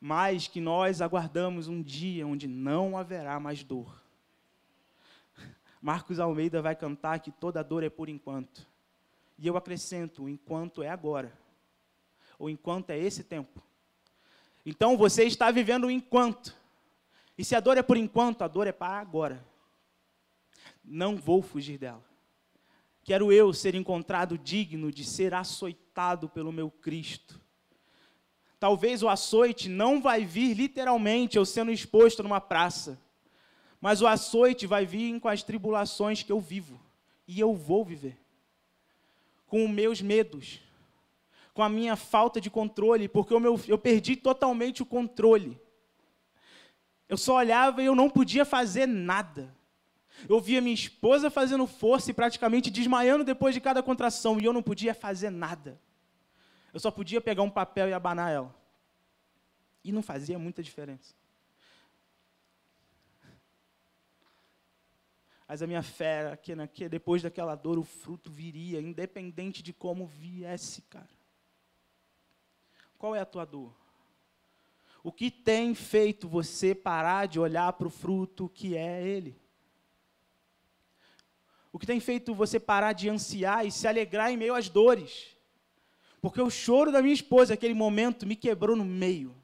mas 0.00 0.48
que 0.48 0.60
nós 0.60 1.02
aguardamos 1.02 1.68
um 1.68 1.82
dia 1.82 2.26
onde 2.26 2.48
não 2.48 2.96
haverá 2.96 3.38
mais 3.38 3.62
dor. 3.62 4.02
Marcos 5.80 6.18
Almeida 6.18 6.62
vai 6.62 6.74
cantar 6.74 7.20
que 7.20 7.30
toda 7.30 7.62
dor 7.62 7.82
é 7.82 7.90
por 7.90 8.08
enquanto. 8.08 8.66
E 9.38 9.46
eu 9.46 9.56
acrescento, 9.56 10.28
enquanto 10.28 10.82
é 10.82 10.88
agora. 10.88 11.32
Ou 12.38 12.48
enquanto 12.48 12.90
é 12.90 12.98
esse 12.98 13.24
tempo. 13.24 13.62
Então 14.64 14.96
você 14.96 15.24
está 15.24 15.50
vivendo 15.50 15.84
o 15.86 15.90
enquanto. 15.90 16.54
E 17.36 17.44
se 17.44 17.54
a 17.54 17.60
dor 17.60 17.78
é 17.78 17.82
por 17.82 17.96
enquanto, 17.96 18.42
a 18.42 18.48
dor 18.48 18.66
é 18.66 18.72
para 18.72 19.00
agora. 19.00 19.44
Não 20.84 21.16
vou 21.16 21.42
fugir 21.42 21.78
dela. 21.78 22.04
Quero 23.02 23.32
eu 23.32 23.52
ser 23.52 23.74
encontrado 23.74 24.36
digno 24.36 24.92
de 24.92 25.04
ser 25.04 25.32
açoitado 25.32 26.28
pelo 26.28 26.52
meu 26.52 26.70
Cristo. 26.70 27.40
Talvez 28.60 29.02
o 29.02 29.08
açoite 29.08 29.70
não 29.70 30.02
vai 30.02 30.22
vir 30.22 30.52
literalmente 30.52 31.38
eu 31.38 31.46
sendo 31.46 31.72
exposto 31.72 32.22
numa 32.22 32.42
praça, 32.42 33.00
mas 33.80 34.02
o 34.02 34.06
açoite 34.06 34.66
vai 34.66 34.84
vir 34.84 35.18
com 35.18 35.28
as 35.28 35.42
tribulações 35.42 36.22
que 36.22 36.30
eu 36.30 36.38
vivo, 36.38 36.78
e 37.26 37.40
eu 37.40 37.54
vou 37.54 37.82
viver. 37.82 38.18
Com 39.46 39.64
os 39.64 39.70
meus 39.70 40.02
medos, 40.02 40.60
com 41.54 41.62
a 41.62 41.70
minha 41.70 41.96
falta 41.96 42.38
de 42.38 42.50
controle, 42.50 43.08
porque 43.08 43.32
eu, 43.32 43.40
meu, 43.40 43.58
eu 43.66 43.78
perdi 43.78 44.14
totalmente 44.14 44.82
o 44.82 44.86
controle. 44.86 45.58
Eu 47.08 47.16
só 47.16 47.36
olhava 47.36 47.82
e 47.82 47.86
eu 47.86 47.94
não 47.94 48.10
podia 48.10 48.44
fazer 48.44 48.86
nada. 48.86 49.56
Eu 50.28 50.38
via 50.38 50.60
minha 50.60 50.74
esposa 50.74 51.30
fazendo 51.30 51.66
força 51.66 52.10
e 52.10 52.14
praticamente 52.14 52.70
desmaiando 52.70 53.24
depois 53.24 53.54
de 53.54 53.60
cada 53.60 53.82
contração, 53.82 54.38
e 54.38 54.44
eu 54.44 54.52
não 54.52 54.62
podia 54.62 54.92
fazer 54.92 55.30
nada. 55.30 55.80
Eu 56.72 56.80
só 56.80 56.90
podia 56.90 57.20
pegar 57.20 57.42
um 57.42 57.50
papel 57.50 57.88
e 57.88 57.92
abanar 57.92 58.30
ela. 58.30 58.54
E 59.82 59.92
não 59.92 60.02
fazia 60.02 60.38
muita 60.38 60.62
diferença. 60.62 61.14
Mas 65.48 65.62
a 65.62 65.66
minha 65.66 65.82
fé 65.82 66.20
era 66.20 66.36
que, 66.36 66.54
que 66.68 66.88
depois 66.88 67.22
daquela 67.22 67.56
dor 67.56 67.76
o 67.76 67.82
fruto 67.82 68.30
viria, 68.30 68.80
independente 68.80 69.64
de 69.64 69.72
como 69.72 70.06
viesse, 70.06 70.82
cara. 70.82 71.10
Qual 72.96 73.16
é 73.16 73.20
a 73.20 73.26
tua 73.26 73.44
dor? 73.44 73.74
O 75.02 75.10
que 75.10 75.28
tem 75.28 75.74
feito 75.74 76.28
você 76.28 76.72
parar 76.72 77.26
de 77.26 77.40
olhar 77.40 77.72
para 77.72 77.88
o 77.88 77.90
fruto 77.90 78.48
que 78.48 78.76
é 78.76 79.02
Ele? 79.02 79.40
O 81.72 81.78
que 81.78 81.86
tem 81.86 81.98
feito 81.98 82.34
você 82.34 82.60
parar 82.60 82.92
de 82.92 83.08
ansiar 83.08 83.66
e 83.66 83.72
se 83.72 83.88
alegrar 83.88 84.30
em 84.30 84.36
meio 84.36 84.54
às 84.54 84.68
dores? 84.68 85.36
Porque 86.20 86.40
o 86.40 86.50
choro 86.50 86.92
da 86.92 87.00
minha 87.00 87.14
esposa, 87.14 87.54
naquele 87.54 87.74
momento, 87.74 88.26
me 88.26 88.36
quebrou 88.36 88.76
no 88.76 88.84
meio. 88.84 89.34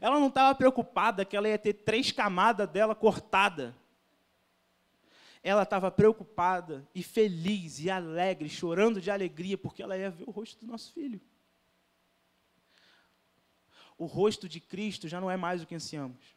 Ela 0.00 0.20
não 0.20 0.28
estava 0.28 0.54
preocupada 0.54 1.24
que 1.24 1.36
ela 1.36 1.48
ia 1.48 1.58
ter 1.58 1.72
três 1.72 2.12
camadas 2.12 2.68
dela 2.68 2.94
cortada. 2.94 3.74
Ela 5.42 5.62
estava 5.62 5.90
preocupada 5.90 6.86
e 6.94 7.02
feliz 7.02 7.80
e 7.80 7.88
alegre, 7.88 8.48
chorando 8.48 9.00
de 9.00 9.10
alegria, 9.10 9.56
porque 9.56 9.82
ela 9.82 9.96
ia 9.96 10.10
ver 10.10 10.24
o 10.26 10.30
rosto 10.30 10.64
do 10.64 10.70
nosso 10.70 10.92
filho 10.92 11.20
o 13.98 14.06
rosto 14.06 14.48
de 14.48 14.60
Cristo 14.60 15.08
já 15.08 15.20
não 15.20 15.30
é 15.30 15.36
mais 15.36 15.62
o 15.62 15.66
que 15.66 15.74
ansiamos. 15.74 16.36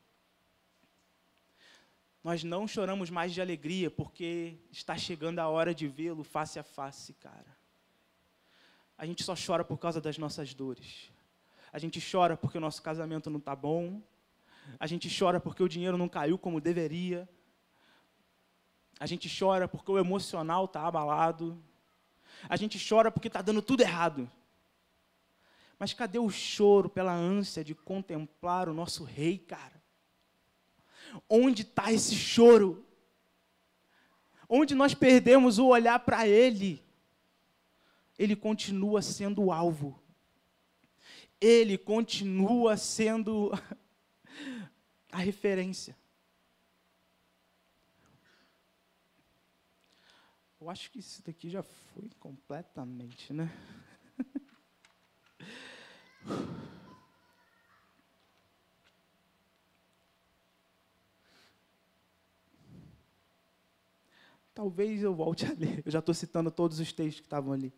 Nós 2.23 2.43
não 2.43 2.67
choramos 2.67 3.09
mais 3.09 3.33
de 3.33 3.41
alegria 3.41 3.89
porque 3.89 4.57
está 4.71 4.97
chegando 4.97 5.39
a 5.39 5.47
hora 5.47 5.73
de 5.73 5.87
vê-lo 5.87 6.23
face 6.23 6.59
a 6.59 6.63
face, 6.63 7.13
cara. 7.13 7.57
A 8.99 9.05
gente 9.05 9.23
só 9.23 9.33
chora 9.33 9.63
por 9.63 9.77
causa 9.77 10.01
das 10.01 10.17
nossas 10.17 10.53
dores. 10.53 11.09
A 11.71 11.79
gente 11.79 12.01
chora 12.01 12.35
porque 12.35 12.57
o 12.57 12.61
nosso 12.61 12.81
casamento 12.81 13.29
não 13.29 13.39
está 13.39 13.55
bom. 13.55 14.01
A 14.77 14.85
gente 14.85 15.09
chora 15.17 15.39
porque 15.39 15.63
o 15.63 15.69
dinheiro 15.69 15.97
não 15.97 16.09
caiu 16.09 16.37
como 16.37 16.59
deveria. 16.59 17.27
A 18.99 19.05
gente 19.05 19.33
chora 19.39 19.69
porque 19.69 19.89
o 19.89 19.97
emocional 19.97 20.65
está 20.65 20.81
abalado. 20.81 21.57
A 22.49 22.57
gente 22.57 22.77
chora 22.77 23.09
porque 23.09 23.29
está 23.29 23.41
dando 23.41 23.61
tudo 23.61 23.79
errado. 23.79 24.29
Mas 25.79 25.93
cadê 25.93 26.19
o 26.19 26.29
choro 26.29 26.89
pela 26.89 27.13
ânsia 27.13 27.63
de 27.63 27.73
contemplar 27.73 28.67
o 28.67 28.73
nosso 28.73 29.05
rei, 29.05 29.37
cara? 29.37 29.81
Onde 31.29 31.61
está 31.61 31.89
esse 31.89 32.15
choro? 32.15 32.85
Onde 34.49 34.75
nós 34.75 34.93
perdemos 34.93 35.57
o 35.57 35.67
olhar 35.67 35.99
para 35.99 36.27
ele? 36.27 36.83
Ele 38.19 38.35
continua 38.35 39.01
sendo 39.01 39.41
o 39.45 39.51
alvo. 39.51 39.97
ele 41.39 41.77
continua 41.77 42.75
sendo 42.75 43.49
a 45.09 45.19
referência. 45.19 45.97
Eu 50.59 50.69
acho 50.69 50.91
que 50.91 50.99
isso 50.99 51.23
daqui 51.23 51.49
já 51.49 51.63
foi 51.63 52.09
completamente, 52.19 53.31
né? 53.31 53.49
Talvez 64.53 65.01
eu 65.01 65.15
volte 65.15 65.45
a 65.45 65.53
ler. 65.53 65.81
Eu 65.85 65.91
já 65.93 65.99
estou 65.99 66.13
citando 66.13 66.51
todos 66.51 66.81
os 66.81 66.91
textos 66.91 67.21
que 67.21 67.27
estavam 67.27 67.53
ali. 67.53 67.71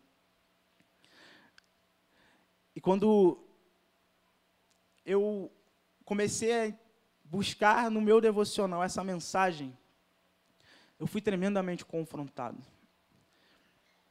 E 2.74 2.80
quando 2.80 3.38
eu 5.04 5.50
comecei 6.04 6.68
a 6.68 6.74
buscar 7.24 7.90
no 7.90 8.00
meu 8.00 8.20
devocional 8.20 8.82
essa 8.82 9.02
mensagem, 9.02 9.76
eu 10.98 11.06
fui 11.06 11.20
tremendamente 11.20 11.84
confrontado. 11.84 12.62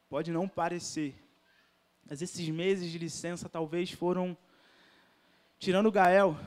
Pode 0.10 0.32
não 0.32 0.48
parecer, 0.48 1.16
mas 2.06 2.22
esses 2.22 2.50
meses 2.50 2.92
de 2.92 2.98
licença 2.98 3.48
talvez 3.48 3.92
foram, 3.92 4.38
tirando 5.58 5.86
o 5.86 5.92
Gael, 5.92 6.38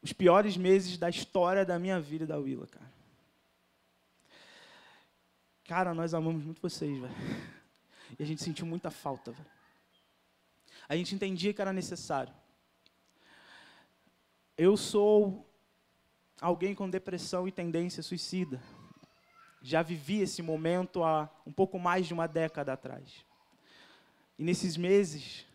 os 0.00 0.12
piores 0.12 0.56
meses 0.56 0.96
da 0.96 1.10
história 1.10 1.64
da 1.64 1.78
minha 1.78 2.00
vida 2.00 2.24
e 2.24 2.26
da 2.26 2.38
Willa, 2.38 2.66
cara. 2.66 2.94
Cara, 5.66 5.94
nós 5.94 6.12
amamos 6.12 6.44
muito 6.44 6.60
vocês, 6.60 6.98
velho. 6.98 7.14
E 8.18 8.22
a 8.22 8.26
gente 8.26 8.42
sentiu 8.42 8.66
muita 8.66 8.90
falta, 8.90 9.32
velho. 9.32 9.50
A 10.88 10.96
gente 10.96 11.14
entendia 11.14 11.52
que 11.52 11.60
era 11.60 11.72
necessário. 11.72 12.32
Eu 14.56 14.76
sou 14.76 15.48
alguém 16.40 16.74
com 16.74 16.88
depressão 16.88 17.48
e 17.48 17.52
tendência 17.52 18.02
suicida. 18.02 18.62
Já 19.62 19.82
vivi 19.82 20.20
esse 20.20 20.42
momento 20.42 21.02
há 21.02 21.28
um 21.46 21.52
pouco 21.52 21.78
mais 21.78 22.06
de 22.06 22.12
uma 22.12 22.26
década 22.26 22.72
atrás. 22.72 23.24
E 24.38 24.44
nesses 24.44 24.76
meses, 24.76 25.46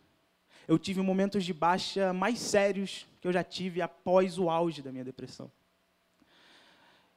eu 0.68 0.80
tive 0.80 1.02
momentos 1.02 1.46
de 1.46 1.54
baixa 1.54 2.12
mais 2.12 2.40
sérios 2.40 3.06
que 3.22 3.28
eu 3.28 3.34
já 3.34 3.44
tive 3.44 3.82
após 3.82 4.38
o 4.38 4.50
auge 4.50 4.82
da 4.82 4.92
minha 4.92 5.04
depressão. 5.04 5.52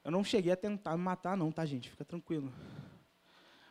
Eu 0.03 0.11
não 0.11 0.23
cheguei 0.23 0.51
a 0.51 0.57
tentar 0.57 0.97
me 0.97 1.03
matar, 1.03 1.37
não, 1.37 1.51
tá, 1.51 1.65
gente? 1.65 1.89
Fica 1.89 2.03
tranquilo. 2.03 2.53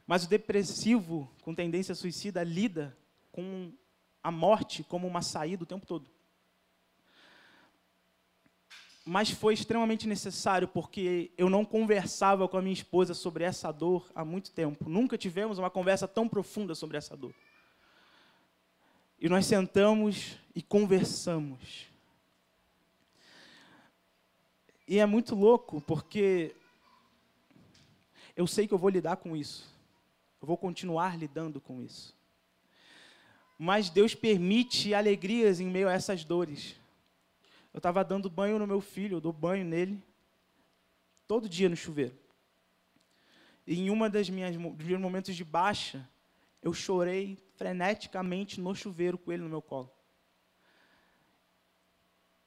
Mas 0.07 0.25
o 0.25 0.29
depressivo 0.29 1.31
com 1.43 1.55
tendência 1.55 1.95
suicida 1.95 2.43
lida 2.43 2.97
com 3.31 3.73
a 4.23 4.31
morte 4.31 4.85
como 4.85 5.07
uma 5.07 5.23
saída 5.23 5.65
o 5.65 5.67
tempo 5.67 5.87
todo 5.87 6.11
mas 9.05 9.31
foi 9.31 9.55
extremamente 9.55 10.07
necessário 10.07 10.69
porque 10.69 11.33
eu 11.37 11.51
não 11.51 11.65
conversava 11.65 12.47
com 12.49 12.57
a 12.57 12.63
minha 12.63 12.73
esposa 12.73 13.15
sobre 13.15 13.43
essa 13.45 13.73
dor 13.73 14.09
há 14.15 14.25
muito 14.25 14.53
tempo. 14.53 14.89
Nunca 14.89 15.19
tivemos 15.19 15.59
uma 15.59 15.71
conversa 15.71 16.07
tão 16.07 16.29
profunda 16.29 16.75
sobre 16.75 16.97
essa 16.97 17.17
dor. 17.17 17.35
E 19.19 19.29
nós 19.29 19.47
sentamos 19.47 20.37
e 20.55 20.63
conversamos. 20.63 21.87
E 24.87 24.99
é 24.99 25.07
muito 25.07 25.35
louco 25.35 25.81
porque 25.81 26.55
eu 28.37 28.47
sei 28.47 28.69
que 28.69 28.75
eu 28.75 28.79
vou 28.79 28.91
lidar 28.91 29.17
com 29.17 29.37
isso. 29.37 29.69
Eu 30.41 30.47
vou 30.47 30.57
continuar 30.57 31.19
lidando 31.19 31.61
com 31.61 31.83
isso. 31.83 32.17
Mas 33.65 33.89
Deus 33.89 34.13
permite 34.13 34.93
alegrias 34.93 35.61
em 35.61 35.69
meio 35.69 35.89
a 35.89 35.93
essas 35.93 36.25
dores. 36.25 36.75
Eu 37.73 37.79
estava 37.79 38.03
dando 38.03 38.29
banho 38.29 38.59
no 38.59 38.67
meu 38.67 38.81
filho, 38.81 39.19
eu 39.19 39.21
dou 39.21 39.33
banho 39.33 39.65
nele 39.65 40.03
todo 41.29 41.49
dia 41.49 41.69
no 41.69 41.77
chuveiro. 41.77 42.19
E 43.65 43.79
em 43.79 43.89
uma 43.89 44.11
das 44.11 44.29
minhas 44.29 44.57
dos 44.57 44.85
meus 44.85 45.01
momentos 45.01 45.37
de 45.37 45.45
baixa, 45.45 46.09
eu 46.61 46.75
chorei 46.75 47.39
freneticamente 47.55 48.61
no 48.61 48.75
chuveiro 48.75 49.17
com 49.17 49.31
ele 49.31 49.45
no 49.45 49.49
meu 49.49 49.63
colo. 49.63 49.93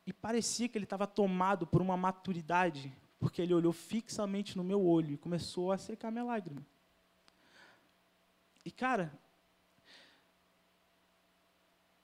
E 0.05 0.11
parecia 0.11 0.67
que 0.67 0.77
ele 0.77 0.83
estava 0.83 1.07
tomado 1.07 1.65
por 1.65 1.81
uma 1.81 1.95
maturidade, 1.95 2.91
porque 3.21 3.41
ele 3.41 3.53
olhou 3.53 3.71
fixamente 3.71 4.57
no 4.57 4.65
meu 4.65 4.85
olho 4.85 5.13
e 5.13 5.17
começou 5.17 5.71
a 5.71 5.77
secar 5.77 6.11
minha 6.11 6.25
lágrima. 6.25 6.67
E 8.65 8.69
cara, 8.69 9.17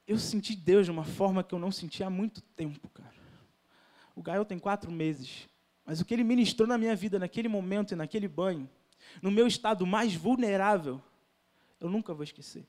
eu 0.06 0.18
senti 0.18 0.56
Deus 0.56 0.86
de 0.86 0.90
uma 0.90 1.04
forma 1.04 1.44
que 1.44 1.54
eu 1.54 1.58
não 1.58 1.70
sentia 1.70 2.06
há 2.06 2.10
muito 2.10 2.40
tempo, 2.40 2.88
cara. 2.88 3.14
O 4.14 4.22
Gael 4.22 4.44
tem 4.44 4.58
quatro 4.58 4.90
meses, 4.90 5.48
mas 5.84 6.00
o 6.00 6.04
que 6.04 6.12
ele 6.12 6.24
ministrou 6.24 6.66
na 6.66 6.76
minha 6.76 6.94
vida 6.94 7.18
naquele 7.18 7.48
momento 7.48 7.92
e 7.92 7.96
naquele 7.96 8.28
banho, 8.28 8.68
no 9.20 9.30
meu 9.30 9.46
estado 9.46 9.86
mais 9.86 10.14
vulnerável, 10.14 11.02
eu 11.80 11.88
nunca 11.88 12.14
vou 12.14 12.24
esquecer. 12.24 12.66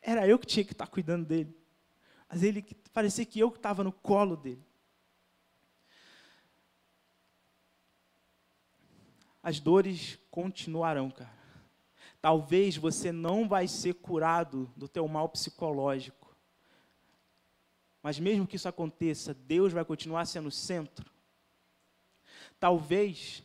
Era 0.00 0.26
eu 0.26 0.38
que 0.38 0.46
tinha 0.46 0.64
que 0.64 0.72
estar 0.72 0.86
cuidando 0.86 1.26
dele, 1.26 1.54
mas 2.28 2.42
ele 2.42 2.62
parecia 2.92 3.26
que 3.26 3.40
eu 3.40 3.50
que 3.50 3.58
estava 3.58 3.82
no 3.82 3.92
colo 3.92 4.36
dele. 4.36 4.64
As 9.42 9.58
dores 9.58 10.18
continuarão, 10.30 11.10
cara. 11.10 11.40
Talvez 12.20 12.76
você 12.76 13.10
não 13.10 13.48
vai 13.48 13.66
ser 13.66 13.94
curado 13.94 14.70
do 14.76 14.86
teu 14.86 15.08
mal 15.08 15.28
psicológico. 15.28 16.19
Mas 18.02 18.18
mesmo 18.18 18.46
que 18.46 18.56
isso 18.56 18.68
aconteça, 18.68 19.34
Deus 19.34 19.72
vai 19.72 19.84
continuar 19.84 20.24
sendo 20.26 20.48
o 20.48 20.52
centro. 20.52 21.10
Talvez 22.58 23.42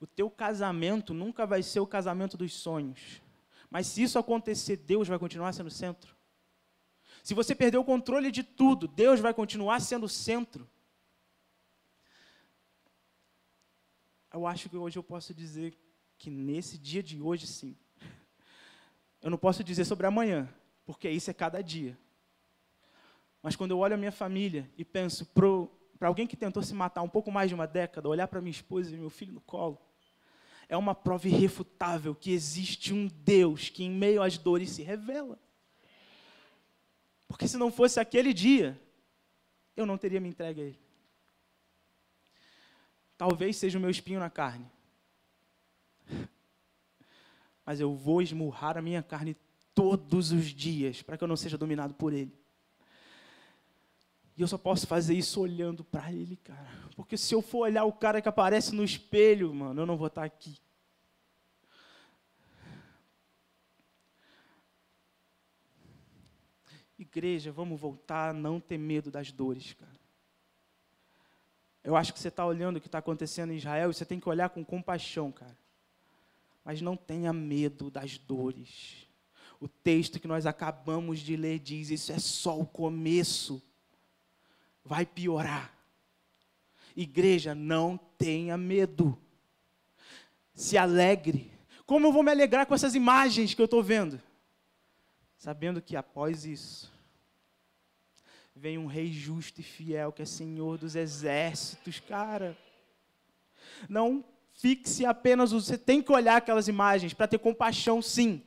o 0.00 0.06
teu 0.06 0.30
casamento 0.30 1.14
nunca 1.14 1.46
vai 1.46 1.62
ser 1.62 1.80
o 1.80 1.86
casamento 1.86 2.36
dos 2.36 2.52
sonhos. 2.52 3.22
Mas 3.70 3.86
se 3.86 4.02
isso 4.02 4.18
acontecer, 4.18 4.76
Deus 4.76 5.08
vai 5.08 5.18
continuar 5.18 5.52
sendo 5.52 5.68
o 5.68 5.70
centro. 5.70 6.14
Se 7.22 7.32
você 7.32 7.54
perder 7.54 7.78
o 7.78 7.84
controle 7.84 8.30
de 8.30 8.42
tudo, 8.42 8.86
Deus 8.86 9.18
vai 9.18 9.32
continuar 9.32 9.80
sendo 9.80 10.04
o 10.04 10.08
centro. 10.08 10.68
Eu 14.30 14.46
acho 14.46 14.68
que 14.68 14.76
hoje 14.76 14.98
eu 14.98 15.02
posso 15.02 15.32
dizer 15.32 15.74
que 16.18 16.28
nesse 16.28 16.76
dia 16.76 17.02
de 17.02 17.22
hoje, 17.22 17.46
sim. 17.46 17.76
Eu 19.22 19.30
não 19.30 19.38
posso 19.38 19.64
dizer 19.64 19.86
sobre 19.86 20.06
amanhã, 20.06 20.52
porque 20.84 21.08
isso 21.08 21.30
é 21.30 21.34
cada 21.34 21.62
dia. 21.62 21.98
Mas 23.44 23.54
quando 23.54 23.72
eu 23.72 23.78
olho 23.78 23.92
a 23.92 23.98
minha 23.98 24.10
família 24.10 24.70
e 24.74 24.86
penso 24.86 25.26
para 25.26 26.08
alguém 26.08 26.26
que 26.26 26.34
tentou 26.34 26.62
se 26.62 26.72
matar 26.72 27.02
um 27.02 27.08
pouco 27.10 27.30
mais 27.30 27.50
de 27.50 27.54
uma 27.54 27.66
década, 27.66 28.08
olhar 28.08 28.26
para 28.26 28.40
minha 28.40 28.50
esposa 28.50 28.90
e 28.90 28.96
meu 28.96 29.10
filho 29.10 29.34
no 29.34 29.40
colo, 29.42 29.78
é 30.66 30.74
uma 30.78 30.94
prova 30.94 31.28
irrefutável 31.28 32.14
que 32.14 32.32
existe 32.32 32.94
um 32.94 33.06
Deus 33.06 33.68
que, 33.68 33.84
em 33.84 33.90
meio 33.90 34.22
às 34.22 34.38
dores, 34.38 34.70
se 34.70 34.82
revela. 34.82 35.38
Porque 37.28 37.46
se 37.46 37.58
não 37.58 37.70
fosse 37.70 38.00
aquele 38.00 38.32
dia, 38.32 38.80
eu 39.76 39.84
não 39.84 39.98
teria 39.98 40.22
me 40.22 40.30
entregue 40.30 40.62
a 40.62 40.64
Ele. 40.64 40.80
Talvez 43.14 43.58
seja 43.58 43.76
o 43.76 43.80
meu 43.80 43.90
espinho 43.90 44.20
na 44.20 44.30
carne. 44.30 44.72
Mas 47.62 47.78
eu 47.78 47.94
vou 47.94 48.22
esmurrar 48.22 48.78
a 48.78 48.82
minha 48.82 49.02
carne 49.02 49.36
todos 49.74 50.32
os 50.32 50.46
dias 50.46 51.02
para 51.02 51.18
que 51.18 51.24
eu 51.24 51.28
não 51.28 51.36
seja 51.36 51.58
dominado 51.58 51.92
por 51.92 52.14
Ele. 52.14 52.42
E 54.36 54.42
eu 54.42 54.48
só 54.48 54.58
posso 54.58 54.86
fazer 54.86 55.14
isso 55.14 55.40
olhando 55.40 55.84
para 55.84 56.12
Ele, 56.12 56.36
cara. 56.36 56.68
Porque 56.96 57.16
se 57.16 57.34
eu 57.34 57.40
for 57.40 57.60
olhar 57.60 57.84
o 57.84 57.92
cara 57.92 58.20
que 58.20 58.28
aparece 58.28 58.74
no 58.74 58.84
espelho, 58.84 59.54
mano, 59.54 59.82
eu 59.82 59.86
não 59.86 59.96
vou 59.96 60.08
estar 60.08 60.24
aqui. 60.24 60.58
Igreja, 66.98 67.52
vamos 67.52 67.80
voltar 67.80 68.30
a 68.30 68.32
não 68.32 68.60
ter 68.60 68.78
medo 68.78 69.10
das 69.10 69.30
dores, 69.30 69.72
cara. 69.74 70.00
Eu 71.82 71.96
acho 71.96 72.12
que 72.12 72.18
você 72.18 72.28
está 72.28 72.46
olhando 72.46 72.76
o 72.76 72.80
que 72.80 72.88
está 72.88 72.98
acontecendo 72.98 73.52
em 73.52 73.56
Israel 73.56 73.90
e 73.90 73.94
você 73.94 74.06
tem 74.06 74.18
que 74.18 74.28
olhar 74.28 74.48
com 74.48 74.64
compaixão, 74.64 75.30
cara. 75.30 75.56
Mas 76.64 76.80
não 76.80 76.96
tenha 76.96 77.32
medo 77.32 77.90
das 77.90 78.16
dores. 78.16 79.06
O 79.60 79.68
texto 79.68 80.18
que 80.18 80.26
nós 80.26 80.46
acabamos 80.46 81.20
de 81.20 81.36
ler 81.36 81.58
diz: 81.58 81.90
isso 81.90 82.10
é 82.10 82.18
só 82.18 82.58
o 82.58 82.64
começo. 82.64 83.62
Vai 84.84 85.06
piorar. 85.06 85.72
Igreja, 86.94 87.54
não 87.54 87.98
tenha 88.18 88.56
medo. 88.56 89.18
Se 90.52 90.76
alegre. 90.76 91.50
Como 91.86 92.06
eu 92.06 92.12
vou 92.12 92.22
me 92.22 92.30
alegrar 92.30 92.66
com 92.66 92.74
essas 92.74 92.94
imagens 92.94 93.54
que 93.54 93.60
eu 93.60 93.66
estou 93.66 93.82
vendo? 93.82 94.20
Sabendo 95.36 95.82
que 95.82 95.96
após 95.96 96.44
isso, 96.44 96.92
vem 98.54 98.78
um 98.78 98.86
rei 98.86 99.12
justo 99.12 99.60
e 99.60 99.64
fiel, 99.64 100.12
que 100.12 100.22
é 100.22 100.24
Senhor 100.24 100.78
dos 100.78 100.94
exércitos, 100.94 102.00
cara. 102.00 102.56
Não 103.88 104.24
fixe 104.54 105.04
apenas, 105.04 105.50
você 105.50 105.76
tem 105.76 106.00
que 106.00 106.12
olhar 106.12 106.36
aquelas 106.36 106.68
imagens 106.68 107.12
para 107.12 107.28
ter 107.28 107.38
compaixão, 107.38 108.00
sim. 108.00 108.42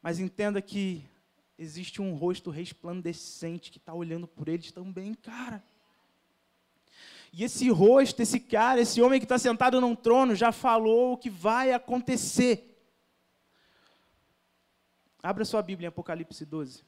Mas 0.00 0.18
entenda 0.18 0.62
que 0.62 1.04
existe 1.58 2.02
um 2.02 2.14
rosto 2.14 2.50
resplandecente 2.50 3.70
que 3.70 3.78
está 3.78 3.94
olhando 3.94 4.26
por 4.26 4.48
eles 4.48 4.70
também, 4.72 5.14
cara. 5.14 5.62
E 7.32 7.44
esse 7.44 7.68
rosto, 7.70 8.20
esse 8.22 8.40
cara, 8.40 8.80
esse 8.80 9.00
homem 9.02 9.20
que 9.20 9.24
está 9.24 9.38
sentado 9.38 9.80
num 9.80 9.94
trono 9.94 10.34
já 10.34 10.52
falou 10.52 11.12
o 11.12 11.18
que 11.18 11.28
vai 11.28 11.72
acontecer. 11.72 12.74
Abra 15.22 15.44
sua 15.44 15.60
Bíblia 15.60 15.86
em 15.86 15.88
Apocalipse 15.88 16.44
12. 16.44 16.84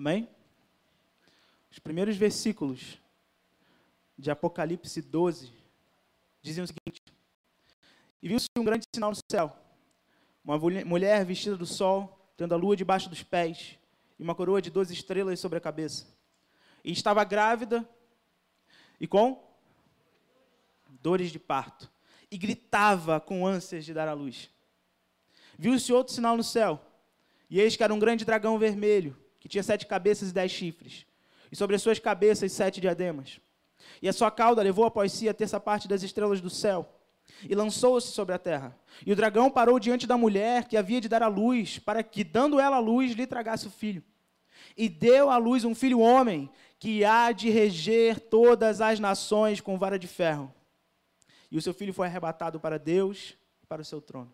Amém? 0.00 0.26
Os 1.70 1.78
primeiros 1.78 2.16
versículos 2.16 2.98
de 4.16 4.30
Apocalipse 4.30 5.02
12 5.02 5.52
dizem 6.40 6.64
o 6.64 6.66
seguinte: 6.66 7.02
E 8.22 8.26
viu-se 8.26 8.46
um 8.56 8.64
grande 8.64 8.86
sinal 8.94 9.10
no 9.10 9.18
céu, 9.30 9.54
uma 10.42 10.58
mulher 10.86 11.22
vestida 11.26 11.54
do 11.54 11.66
sol, 11.66 12.18
tendo 12.34 12.54
a 12.54 12.56
lua 12.56 12.74
debaixo 12.74 13.10
dos 13.10 13.22
pés, 13.22 13.78
e 14.18 14.22
uma 14.22 14.34
coroa 14.34 14.62
de 14.62 14.70
doze 14.70 14.94
estrelas 14.94 15.38
sobre 15.38 15.58
a 15.58 15.60
cabeça. 15.60 16.06
E 16.82 16.92
estava 16.92 17.22
grávida 17.22 17.86
e 18.98 19.06
com 19.06 19.46
dores 21.02 21.30
de 21.30 21.38
parto, 21.38 21.92
e 22.30 22.38
gritava 22.38 23.20
com 23.20 23.46
ânsias 23.46 23.84
de 23.84 23.92
dar 23.92 24.08
à 24.08 24.14
luz. 24.14 24.48
Viu-se 25.58 25.92
outro 25.92 26.14
sinal 26.14 26.38
no 26.38 26.42
céu, 26.42 26.82
e 27.50 27.60
eis 27.60 27.76
que 27.76 27.84
era 27.84 27.92
um 27.92 27.98
grande 27.98 28.24
dragão 28.24 28.58
vermelho, 28.58 29.14
que 29.40 29.48
tinha 29.48 29.62
sete 29.62 29.86
cabeças 29.86 30.30
e 30.30 30.32
dez 30.32 30.52
chifres, 30.52 31.06
e 31.50 31.56
sobre 31.56 31.74
as 31.74 31.82
suas 31.82 31.98
cabeças 31.98 32.52
sete 32.52 32.80
diademas. 32.80 33.40
E 34.00 34.08
a 34.08 34.12
sua 34.12 34.30
cauda 34.30 34.62
levou 34.62 34.84
após 34.84 35.10
si 35.10 35.28
a 35.28 35.34
terça 35.34 35.58
parte 35.58 35.88
das 35.88 36.02
estrelas 36.02 36.40
do 36.40 36.50
céu, 36.50 36.88
e 37.48 37.54
lançou-se 37.54 38.08
sobre 38.08 38.34
a 38.34 38.38
terra. 38.38 38.78
E 39.04 39.12
o 39.12 39.16
dragão 39.16 39.50
parou 39.50 39.80
diante 39.80 40.06
da 40.06 40.16
mulher 40.16 40.68
que 40.68 40.76
havia 40.76 41.00
de 41.00 41.08
dar 41.08 41.22
à 41.22 41.28
luz, 41.28 41.78
para 41.78 42.02
que, 42.02 42.22
dando 42.22 42.60
ela 42.60 42.76
a 42.76 42.80
luz, 42.80 43.12
lhe 43.12 43.26
tragasse 43.26 43.66
o 43.66 43.70
filho. 43.70 44.04
E 44.76 44.88
deu 44.88 45.30
à 45.30 45.36
luz 45.36 45.64
um 45.64 45.74
filho 45.74 46.00
homem, 46.00 46.50
que 46.78 47.04
há 47.04 47.32
de 47.32 47.50
reger 47.50 48.20
todas 48.20 48.80
as 48.80 49.00
nações 49.00 49.60
com 49.60 49.78
vara 49.78 49.98
de 49.98 50.06
ferro. 50.06 50.52
E 51.50 51.56
o 51.56 51.62
seu 51.62 51.74
filho 51.74 51.92
foi 51.92 52.06
arrebatado 52.06 52.60
para 52.60 52.78
Deus 52.78 53.36
e 53.62 53.66
para 53.66 53.82
o 53.82 53.84
seu 53.84 54.00
trono. 54.00 54.32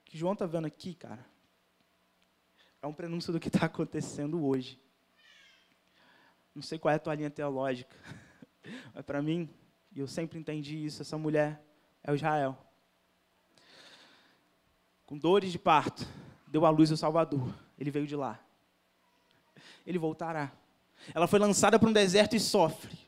O 0.00 0.04
que 0.04 0.16
João 0.16 0.32
está 0.32 0.46
vendo 0.46 0.66
aqui, 0.66 0.94
cara, 0.94 1.24
é 2.80 2.86
um 2.86 2.92
prenúncio 2.92 3.32
do 3.32 3.40
que 3.40 3.48
está 3.48 3.66
acontecendo 3.66 4.44
hoje. 4.44 4.80
Não 6.54 6.62
sei 6.62 6.78
qual 6.78 6.92
é 6.92 6.96
a 6.96 6.98
tua 6.98 7.14
linha 7.14 7.30
teológica, 7.30 7.96
mas 8.94 9.04
para 9.04 9.20
mim, 9.22 9.48
e 9.92 10.00
eu 10.00 10.06
sempre 10.06 10.38
entendi 10.38 10.84
isso, 10.84 11.02
essa 11.02 11.18
mulher 11.18 11.62
é 12.02 12.12
o 12.12 12.14
Israel. 12.14 12.56
Com 15.06 15.16
dores 15.16 15.50
de 15.50 15.58
parto, 15.58 16.06
deu 16.46 16.66
à 16.66 16.70
luz 16.70 16.90
o 16.90 16.96
Salvador. 16.96 17.52
Ele 17.78 17.90
veio 17.90 18.06
de 18.06 18.14
lá. 18.14 18.38
Ele 19.86 19.98
voltará. 19.98 20.52
Ela 21.14 21.26
foi 21.26 21.38
lançada 21.38 21.78
para 21.78 21.88
um 21.88 21.92
deserto 21.92 22.36
e 22.36 22.40
sofre. 22.40 22.98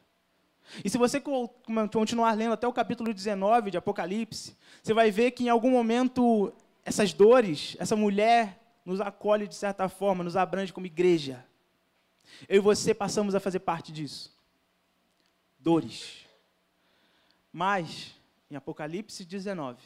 E 0.84 0.88
se 0.88 0.96
você 0.96 1.20
continuar 1.20 2.32
lendo 2.32 2.52
até 2.52 2.66
o 2.66 2.72
capítulo 2.72 3.12
19 3.12 3.70
de 3.70 3.76
Apocalipse, 3.76 4.56
você 4.82 4.94
vai 4.94 5.10
ver 5.10 5.32
que 5.32 5.44
em 5.44 5.48
algum 5.48 5.70
momento 5.70 6.52
essas 6.84 7.12
dores, 7.12 7.76
essa 7.78 7.96
mulher 7.96 8.59
nos 8.84 9.00
acolhe 9.00 9.46
de 9.46 9.54
certa 9.54 9.88
forma, 9.88 10.24
nos 10.24 10.36
abrange 10.36 10.72
como 10.72 10.86
igreja. 10.86 11.44
Eu 12.48 12.56
e 12.56 12.60
você 12.60 12.94
passamos 12.94 13.34
a 13.34 13.40
fazer 13.40 13.60
parte 13.60 13.92
disso. 13.92 14.36
Dores. 15.58 16.26
Mas, 17.52 18.14
em 18.50 18.56
Apocalipse 18.56 19.24
19, 19.24 19.82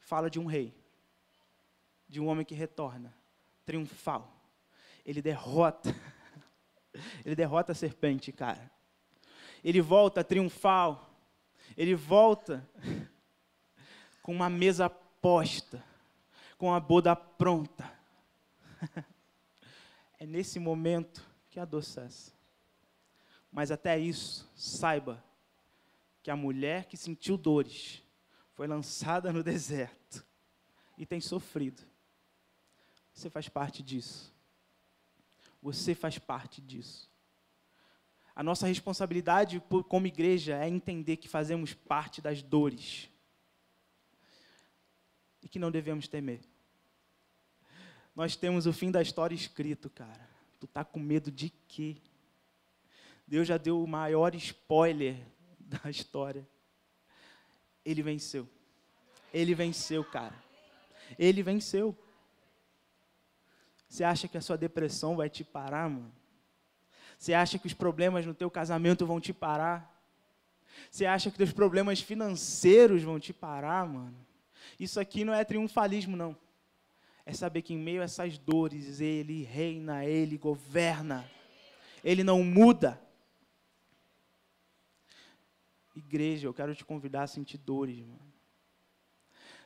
fala 0.00 0.28
de 0.28 0.38
um 0.38 0.46
rei, 0.46 0.74
de 2.08 2.20
um 2.20 2.26
homem 2.26 2.44
que 2.44 2.54
retorna, 2.54 3.14
triunfal. 3.64 4.30
Ele 5.04 5.22
derrota, 5.22 5.94
ele 7.24 7.34
derrota 7.34 7.72
a 7.72 7.74
serpente, 7.74 8.32
cara. 8.32 8.70
Ele 9.64 9.80
volta 9.80 10.24
triunfal, 10.24 11.08
ele 11.76 11.94
volta 11.94 12.68
com 14.20 14.32
uma 14.32 14.50
mesa 14.50 14.90
posta 14.90 15.91
com 16.62 16.72
a 16.72 16.78
boda 16.78 17.16
pronta. 17.16 17.92
é 20.16 20.24
nesse 20.24 20.60
momento 20.60 21.28
que 21.50 21.58
a 21.58 21.64
dor. 21.64 21.82
Mas 23.50 23.72
até 23.72 23.98
isso, 23.98 24.48
saiba 24.54 25.24
que 26.22 26.30
a 26.30 26.36
mulher 26.36 26.84
que 26.84 26.96
sentiu 26.96 27.36
dores 27.36 28.00
foi 28.52 28.68
lançada 28.68 29.32
no 29.32 29.42
deserto 29.42 30.24
e 30.96 31.04
tem 31.04 31.20
sofrido. 31.20 31.82
Você 33.12 33.28
faz 33.28 33.48
parte 33.48 33.82
disso. 33.82 34.32
Você 35.60 35.96
faz 35.96 36.16
parte 36.16 36.60
disso. 36.60 37.10
A 38.36 38.42
nossa 38.44 38.68
responsabilidade 38.68 39.60
como 39.88 40.06
igreja 40.06 40.62
é 40.62 40.68
entender 40.68 41.16
que 41.16 41.26
fazemos 41.26 41.74
parte 41.74 42.22
das 42.22 42.40
dores 42.40 43.10
e 45.42 45.48
que 45.48 45.58
não 45.58 45.72
devemos 45.72 46.06
temer 46.06 46.51
nós 48.14 48.36
temos 48.36 48.66
o 48.66 48.72
fim 48.72 48.90
da 48.90 49.00
história 49.00 49.34
escrito, 49.34 49.88
cara. 49.88 50.28
Tu 50.60 50.66
tá 50.66 50.84
com 50.84 51.00
medo 51.00 51.30
de 51.30 51.50
quê? 51.66 51.96
Deus 53.26 53.48
já 53.48 53.56
deu 53.56 53.82
o 53.82 53.88
maior 53.88 54.34
spoiler 54.34 55.16
da 55.58 55.88
história. 55.88 56.46
Ele 57.84 58.02
venceu. 58.02 58.48
Ele 59.32 59.54
venceu, 59.54 60.04
cara. 60.04 60.34
Ele 61.18 61.42
venceu. 61.42 61.96
Você 63.88 64.04
acha 64.04 64.28
que 64.28 64.36
a 64.36 64.42
sua 64.42 64.56
depressão 64.56 65.16
vai 65.16 65.28
te 65.30 65.42
parar, 65.42 65.88
mano? 65.88 66.12
Você 67.18 67.34
acha 67.34 67.58
que 67.58 67.66
os 67.66 67.74
problemas 67.74 68.26
no 68.26 68.34
teu 68.34 68.50
casamento 68.50 69.06
vão 69.06 69.20
te 69.20 69.32
parar? 69.32 69.90
Você 70.90 71.06
acha 71.06 71.30
que 71.30 71.42
os 71.42 71.52
problemas 71.52 72.00
financeiros 72.00 73.02
vão 73.02 73.18
te 73.18 73.32
parar, 73.32 73.86
mano? 73.86 74.16
Isso 74.78 75.00
aqui 75.00 75.24
não 75.24 75.32
é 75.32 75.44
triunfalismo, 75.44 76.16
não 76.16 76.36
é 77.24 77.32
saber 77.32 77.62
que 77.62 77.72
em 77.72 77.78
meio 77.78 78.00
a 78.00 78.04
essas 78.04 78.36
dores, 78.36 79.00
Ele 79.00 79.42
reina, 79.44 80.04
Ele 80.04 80.36
governa, 80.36 81.28
Ele 82.02 82.24
não 82.24 82.42
muda. 82.42 83.00
Igreja, 85.94 86.46
eu 86.46 86.54
quero 86.54 86.74
te 86.74 86.84
convidar 86.84 87.22
a 87.22 87.26
sentir 87.26 87.58
dores, 87.58 87.98
mano. 88.00 88.32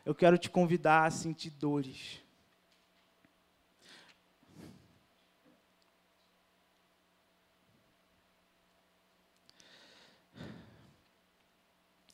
Eu 0.04 0.14
quero 0.14 0.38
te 0.38 0.50
convidar 0.50 1.04
a 1.04 1.10
sentir 1.10 1.50
dores. 1.50 2.20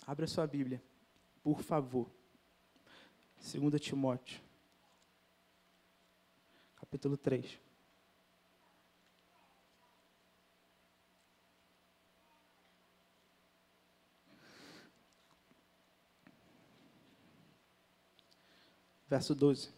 Abra 0.07 0.27
sua 0.27 0.47
Bíblia, 0.47 0.83
por 1.43 1.63
favor. 1.63 2.11
2 3.39 3.81
Timóteo 3.81 4.42
capítulo 6.93 7.17
3. 7.17 7.59
Verso 19.09 19.35
12. 19.35 19.71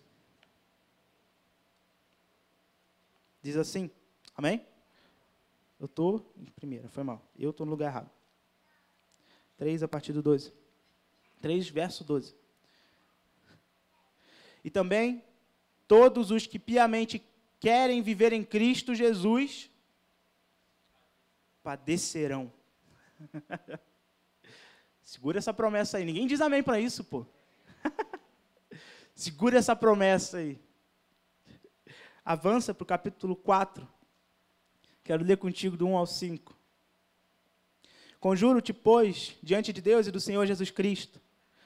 Diz 3.41 3.57
assim, 3.57 3.89
amém? 4.35 4.67
Eu 5.79 5.87
estou 5.87 6.35
em 6.37 6.47
primeira, 6.47 6.89
foi 6.89 7.05
mal. 7.05 7.23
Eu 7.39 7.51
estou 7.51 7.65
no 7.65 7.71
lugar 7.71 7.93
errado. 7.93 8.11
3 9.57 9.85
a 9.85 9.89
partir 9.89 10.13
do 10.13 10.21
12. 10.21 10.53
3, 11.41 11.69
verso 11.69 12.03
12. 12.03 12.35
E 14.65 14.71
também 14.71 15.23
todos 15.87 16.31
os 16.31 16.47
que 16.47 16.59
piamente 16.59 17.23
querem 17.61 18.03
viver 18.03 18.33
em 18.33 18.45
Cristo 18.45 18.95
Jesus 18.95 19.71
padecerão. 21.63 22.53
Segura 25.03 25.39
essa 25.39 25.53
promessa 25.53 25.99
aí. 25.99 26.05
Ninguém 26.05 26.27
diz 26.27 26.41
amém 26.41 26.63
para 26.63 26.79
isso, 26.79 27.05
pô. 27.05 27.27
Segura 29.15 29.59
essa 29.59 29.75
promessa 29.75 30.39
aí. 30.39 30.59
Avança 32.25 32.75
para 32.75 32.83
o 32.83 32.87
capítulo 32.87 33.37
4. 33.37 33.87
Quero 35.03 35.25
ler 35.25 35.37
contigo 35.37 35.77
do 35.77 35.87
1 35.87 35.97
ao 35.97 36.07
5. 36.07 36.57
Conjuro-te, 38.19 38.73
pois, 38.73 39.37
diante 39.43 39.73
de 39.73 39.83
Deus 39.83 40.07
e 40.07 40.11
do 40.11 40.19
Senhor 40.19 40.47
Jesus 40.47 40.71
Cristo, 40.71 41.21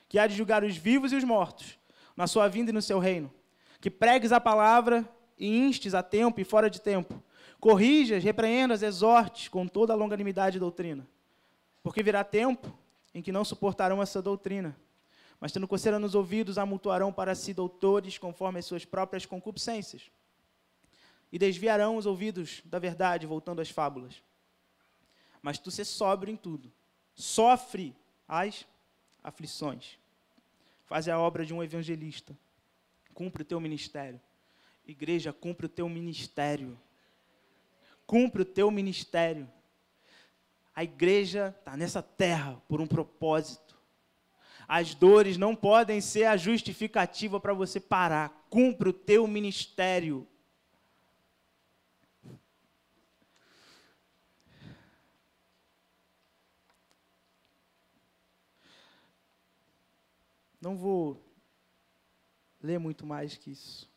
que 0.09 0.19
há 0.19 0.27
de 0.27 0.35
julgar 0.35 0.65
os 0.65 0.77
vivos 0.77 1.13
e 1.13 1.17
os 1.17 1.23
mortos 1.23 1.79
na 2.17 2.27
sua 2.27 2.49
vinda 2.49 2.71
e 2.71 2.75
no 2.75 2.83
seu 2.83 2.99
reino. 2.99 3.33
Que 3.81 3.91
pregues 3.91 4.33
a 4.33 4.41
palavra 4.41 5.09
e 5.39 5.47
instes 5.59 5.95
a 5.95 6.03
tempo 6.03 6.41
e 6.41 6.45
fora 6.45 6.69
de 6.69 6.81
tempo. 6.81 7.23
Corrijas, 7.61 8.23
repreendas, 8.23 8.83
exortes 8.83 9.49
com 9.49 9.67
toda 9.67 9.93
a 9.93 9.97
longanimidade 9.97 10.57
e 10.57 10.61
doutrina. 10.61 11.07
Porque 11.83 12.03
virá 12.03 12.25
tempo 12.25 12.77
em 13.15 13.23
que 13.23 13.33
não 13.33 13.45
suportarão 13.45 14.03
essa 14.03 14.21
doutrina, 14.21 14.77
mas 15.41 15.53
tendo 15.53 15.69
coceira 15.69 15.99
nos 15.99 16.15
ouvidos, 16.15 16.59
amultuarão 16.59 17.13
para 17.13 17.35
si 17.35 17.55
doutores 17.55 18.19
conforme 18.19 18.59
as 18.59 18.67
suas 18.67 18.85
próprias 18.85 19.25
concupiscências. 19.25 20.11
E 21.31 21.39
desviarão 21.39 21.97
os 21.97 22.07
ouvidos 22.07 22.63
da 22.65 22.79
verdade, 22.79 23.27
voltando 23.27 23.61
às 23.61 23.71
fábulas. 23.71 24.23
Mas 25.41 25.59
tu 25.59 25.71
se 25.71 25.85
sóbrio 25.85 26.33
em 26.33 26.37
tudo. 26.37 26.73
Sofre 27.15 27.95
as 28.27 28.67
aflições. 29.23 29.99
Faz 30.87 31.09
a 31.09 31.19
obra 31.19 31.45
de 31.45 31.55
um 31.55 31.63
evangelista. 31.63 32.37
Cumpre 33.19 33.43
o 33.43 33.45
teu 33.45 33.59
ministério. 33.59 34.21
Igreja, 34.87 35.33
cumpre 35.33 35.67
o 35.67 35.69
teu 35.69 35.89
ministério. 35.89 36.79
Cumpre 38.07 38.43
o 38.43 38.45
teu 38.45 38.71
ministério. 38.71 39.51
A 40.73 40.85
igreja 40.85 41.53
está 41.59 41.77
nessa 41.77 42.01
terra 42.01 42.63
por 42.69 42.81
um 42.81 42.87
propósito. 42.87 43.77
As 44.69 44.95
dores 44.95 45.37
não 45.37 45.57
podem 45.57 46.01
ser 46.01 46.27
a 46.27 46.37
justificativa 46.37 47.41
para 47.41 47.53
você 47.53 47.81
parar. 47.81 48.47
Cumpre 48.49 48.91
o 48.91 48.93
teu 48.93 49.27
ministério. 49.27 50.25
Não 60.61 60.77
vou 60.77 61.28
ler 62.63 62.79
muito 62.79 63.07
mais 63.07 63.37
que 63.37 63.51
isso. 63.51 63.91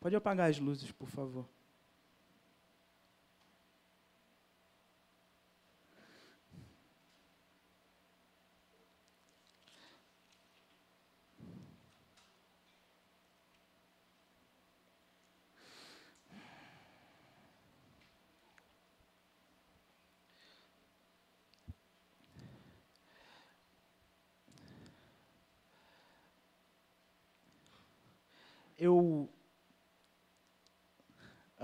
Pode 0.00 0.14
apagar 0.16 0.50
as 0.50 0.58
luzes, 0.58 0.92
por 0.92 1.08
favor. 1.08 1.48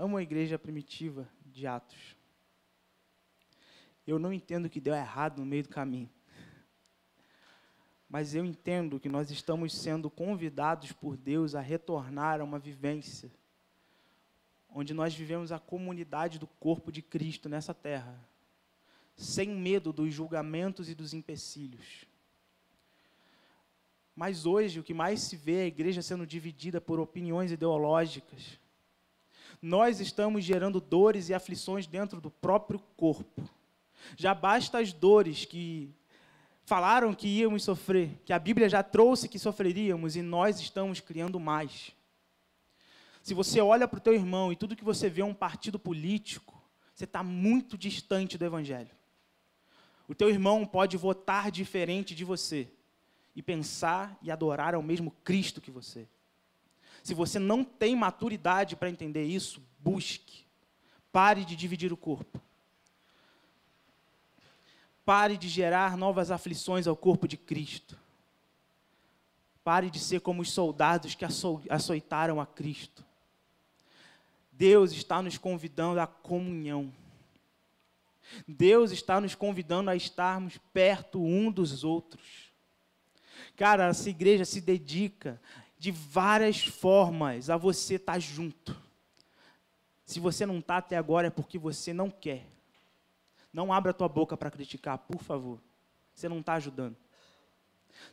amo 0.11 0.17
a 0.17 0.21
igreja 0.21 0.59
primitiva 0.59 1.25
de 1.45 1.65
Atos. 1.65 2.17
Eu 4.05 4.19
não 4.19 4.33
entendo 4.33 4.69
que 4.69 4.81
deu 4.81 4.93
errado 4.93 5.39
no 5.39 5.45
meio 5.45 5.63
do 5.63 5.69
caminho. 5.69 6.09
Mas 8.09 8.35
eu 8.35 8.43
entendo 8.43 8.99
que 8.99 9.07
nós 9.07 9.31
estamos 9.31 9.73
sendo 9.73 10.09
convidados 10.09 10.91
por 10.91 11.15
Deus 11.15 11.55
a 11.55 11.61
retornar 11.61 12.41
a 12.41 12.43
uma 12.43 12.59
vivência 12.59 13.31
onde 14.69 14.93
nós 14.93 15.15
vivemos 15.15 15.49
a 15.53 15.59
comunidade 15.59 16.37
do 16.37 16.47
corpo 16.47 16.91
de 16.91 17.01
Cristo 17.01 17.47
nessa 17.47 17.73
terra, 17.73 18.19
sem 19.15 19.47
medo 19.47 19.93
dos 19.93 20.13
julgamentos 20.13 20.89
e 20.89 20.95
dos 20.95 21.13
empecilhos. 21.13 22.05
Mas 24.13 24.45
hoje 24.45 24.77
o 24.77 24.83
que 24.83 24.93
mais 24.93 25.21
se 25.21 25.37
vê 25.37 25.59
é 25.59 25.63
a 25.63 25.67
igreja 25.67 26.01
sendo 26.01 26.27
dividida 26.27 26.81
por 26.81 26.99
opiniões 26.99 27.49
ideológicas. 27.49 28.59
Nós 29.61 29.99
estamos 29.99 30.43
gerando 30.43 30.81
dores 30.81 31.29
e 31.29 31.33
aflições 31.33 31.85
dentro 31.85 32.19
do 32.19 32.31
próprio 32.31 32.79
corpo. 32.97 33.47
Já 34.17 34.33
basta 34.33 34.79
as 34.79 34.91
dores 34.91 35.45
que 35.45 35.93
falaram 36.63 37.13
que 37.13 37.27
íamos 37.27 37.63
sofrer, 37.63 38.19
que 38.25 38.33
a 38.33 38.39
Bíblia 38.39 38.67
já 38.67 38.81
trouxe 38.81 39.29
que 39.29 39.37
sofreríamos 39.37 40.15
e 40.15 40.21
nós 40.21 40.59
estamos 40.59 40.99
criando 40.99 41.39
mais. 41.39 41.91
Se 43.21 43.33
você 43.33 43.61
olha 43.61 43.87
para 43.87 43.97
o 43.97 44.01
teu 44.01 44.13
irmão 44.13 44.51
e 44.51 44.55
tudo 44.55 44.75
que 44.75 44.83
você 44.83 45.09
vê 45.09 45.21
é 45.21 45.25
um 45.25 45.33
partido 45.33 45.77
político, 45.77 46.59
você 46.93 47.03
está 47.03 47.21
muito 47.21 47.77
distante 47.77 48.37
do 48.37 48.45
Evangelho. 48.45 48.89
O 50.07 50.15
teu 50.15 50.29
irmão 50.29 50.65
pode 50.65 50.97
votar 50.97 51.51
diferente 51.51 52.15
de 52.15 52.25
você, 52.25 52.67
e 53.35 53.41
pensar 53.41 54.17
e 54.21 54.29
adorar 54.29 54.75
ao 54.75 54.83
mesmo 54.83 55.11
Cristo 55.23 55.61
que 55.61 55.71
você. 55.71 56.07
Se 57.03 57.13
você 57.13 57.39
não 57.39 57.63
tem 57.63 57.95
maturidade 57.95 58.75
para 58.75 58.89
entender 58.89 59.23
isso, 59.23 59.61
busque. 59.79 60.45
Pare 61.11 61.43
de 61.43 61.55
dividir 61.55 61.91
o 61.91 61.97
corpo. 61.97 62.39
Pare 65.03 65.37
de 65.37 65.49
gerar 65.49 65.97
novas 65.97 66.31
aflições 66.31 66.87
ao 66.87 66.95
corpo 66.95 67.27
de 67.27 67.37
Cristo. 67.37 67.99
Pare 69.63 69.89
de 69.89 69.99
ser 69.99 70.21
como 70.21 70.41
os 70.41 70.51
soldados 70.51 71.15
que 71.15 71.25
açoitaram 71.69 72.39
a 72.39 72.45
Cristo. 72.45 73.03
Deus 74.51 74.91
está 74.91 75.21
nos 75.21 75.37
convidando 75.37 75.99
à 75.99 76.07
comunhão. 76.07 76.93
Deus 78.47 78.91
está 78.91 79.19
nos 79.19 79.35
convidando 79.35 79.89
a 79.89 79.95
estarmos 79.95 80.57
perto 80.71 81.21
um 81.21 81.51
dos 81.51 81.83
outros. 81.83 82.51
Cara, 83.55 83.87
essa 83.87 84.09
igreja 84.09 84.45
se 84.45 84.61
dedica 84.61 85.41
de 85.81 85.89
várias 85.89 86.63
formas 86.63 87.49
a 87.49 87.57
você 87.57 87.95
estar 87.95 88.13
tá 88.13 88.19
junto. 88.19 88.79
Se 90.05 90.19
você 90.19 90.45
não 90.45 90.59
está 90.59 90.77
até 90.77 90.95
agora 90.95 91.25
é 91.25 91.31
porque 91.31 91.57
você 91.57 91.91
não 91.91 92.07
quer. 92.07 92.45
Não 93.51 93.73
abra 93.73 93.89
a 93.89 93.93
tua 93.93 94.07
boca 94.07 94.37
para 94.37 94.51
criticar, 94.51 94.99
por 94.99 95.23
favor. 95.23 95.59
Você 96.13 96.29
não 96.29 96.39
está 96.39 96.53
ajudando. 96.53 96.95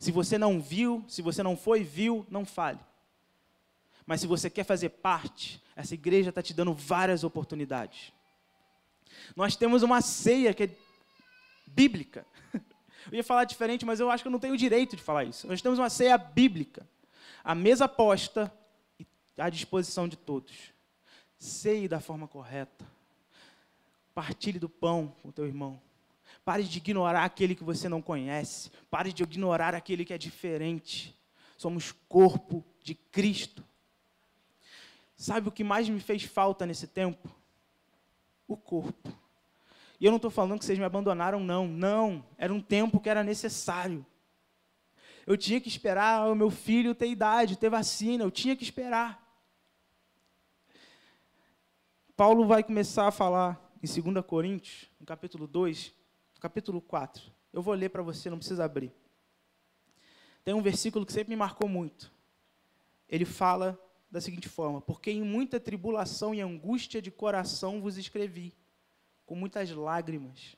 Se 0.00 0.10
você 0.10 0.38
não 0.38 0.58
viu, 0.58 1.04
se 1.06 1.20
você 1.20 1.42
não 1.42 1.58
foi, 1.58 1.84
viu, 1.84 2.24
não 2.30 2.46
fale. 2.46 2.80
Mas 4.06 4.22
se 4.22 4.26
você 4.26 4.48
quer 4.48 4.64
fazer 4.64 4.88
parte, 4.88 5.62
essa 5.76 5.92
igreja 5.92 6.30
está 6.30 6.42
te 6.42 6.54
dando 6.54 6.72
várias 6.72 7.22
oportunidades. 7.22 8.14
Nós 9.36 9.56
temos 9.56 9.82
uma 9.82 10.00
ceia 10.00 10.54
que 10.54 10.62
é 10.62 10.70
bíblica. 11.66 12.26
Eu 13.12 13.16
ia 13.18 13.24
falar 13.24 13.44
diferente, 13.44 13.84
mas 13.84 14.00
eu 14.00 14.10
acho 14.10 14.22
que 14.22 14.28
eu 14.28 14.32
não 14.32 14.40
tenho 14.40 14.52
o 14.52 14.56
direito 14.56 14.94
de 14.94 15.02
falar 15.02 15.24
isso. 15.24 15.46
Nós 15.46 15.62
temos 15.62 15.78
uma 15.78 15.88
ceia 15.88 16.18
bíblica. 16.18 16.86
A 17.42 17.54
mesa 17.54 17.88
posta 17.88 18.52
e 18.98 19.06
à 19.36 19.48
disposição 19.48 20.08
de 20.08 20.16
todos. 20.16 20.72
Ceie 21.38 21.88
da 21.88 22.00
forma 22.00 22.26
correta. 22.26 22.84
Partilhe 24.14 24.58
do 24.58 24.68
pão 24.68 25.14
com 25.22 25.30
teu 25.30 25.46
irmão. 25.46 25.80
Pare 26.44 26.64
de 26.64 26.78
ignorar 26.78 27.24
aquele 27.24 27.54
que 27.54 27.62
você 27.62 27.88
não 27.88 28.02
conhece. 28.02 28.70
Pare 28.90 29.12
de 29.12 29.22
ignorar 29.22 29.74
aquele 29.74 30.04
que 30.04 30.12
é 30.12 30.18
diferente. 30.18 31.14
Somos 31.56 31.92
corpo 32.08 32.64
de 32.82 32.94
Cristo. 32.94 33.64
Sabe 35.16 35.48
o 35.48 35.52
que 35.52 35.64
mais 35.64 35.88
me 35.88 36.00
fez 36.00 36.22
falta 36.22 36.64
nesse 36.64 36.86
tempo? 36.86 37.28
O 38.46 38.56
corpo. 38.56 39.12
E 40.00 40.04
eu 40.04 40.10
não 40.10 40.16
estou 40.16 40.30
falando 40.30 40.58
que 40.58 40.64
vocês 40.64 40.78
me 40.78 40.84
abandonaram, 40.84 41.40
não. 41.40 41.66
Não. 41.66 42.24
Era 42.36 42.54
um 42.54 42.60
tempo 42.60 43.00
que 43.00 43.10
era 43.10 43.24
necessário. 43.24 44.06
Eu 45.28 45.36
tinha 45.36 45.60
que 45.60 45.68
esperar 45.68 46.26
o 46.26 46.34
meu 46.34 46.50
filho 46.50 46.94
ter 46.94 47.06
idade, 47.06 47.58
ter 47.58 47.68
vacina. 47.68 48.24
Eu 48.24 48.30
tinha 48.30 48.56
que 48.56 48.64
esperar. 48.64 49.22
Paulo 52.16 52.46
vai 52.46 52.62
começar 52.62 53.06
a 53.06 53.10
falar 53.10 53.60
em 53.82 54.02
2 54.02 54.24
Coríntios, 54.24 54.90
no 54.98 55.04
capítulo 55.04 55.46
2, 55.46 55.92
no 56.34 56.40
capítulo 56.40 56.80
4. 56.80 57.30
Eu 57.52 57.60
vou 57.60 57.74
ler 57.74 57.90
para 57.90 58.00
você, 58.00 58.30
não 58.30 58.38
precisa 58.38 58.64
abrir. 58.64 58.90
Tem 60.42 60.54
um 60.54 60.62
versículo 60.62 61.04
que 61.04 61.12
sempre 61.12 61.28
me 61.28 61.36
marcou 61.36 61.68
muito. 61.68 62.10
Ele 63.06 63.26
fala 63.26 63.78
da 64.10 64.22
seguinte 64.22 64.48
forma: 64.48 64.80
Porque 64.80 65.10
em 65.10 65.20
muita 65.20 65.60
tribulação 65.60 66.34
e 66.34 66.40
angústia 66.40 67.02
de 67.02 67.10
coração 67.10 67.82
vos 67.82 67.98
escrevi 67.98 68.54
com 69.26 69.34
muitas 69.34 69.70
lágrimas, 69.72 70.56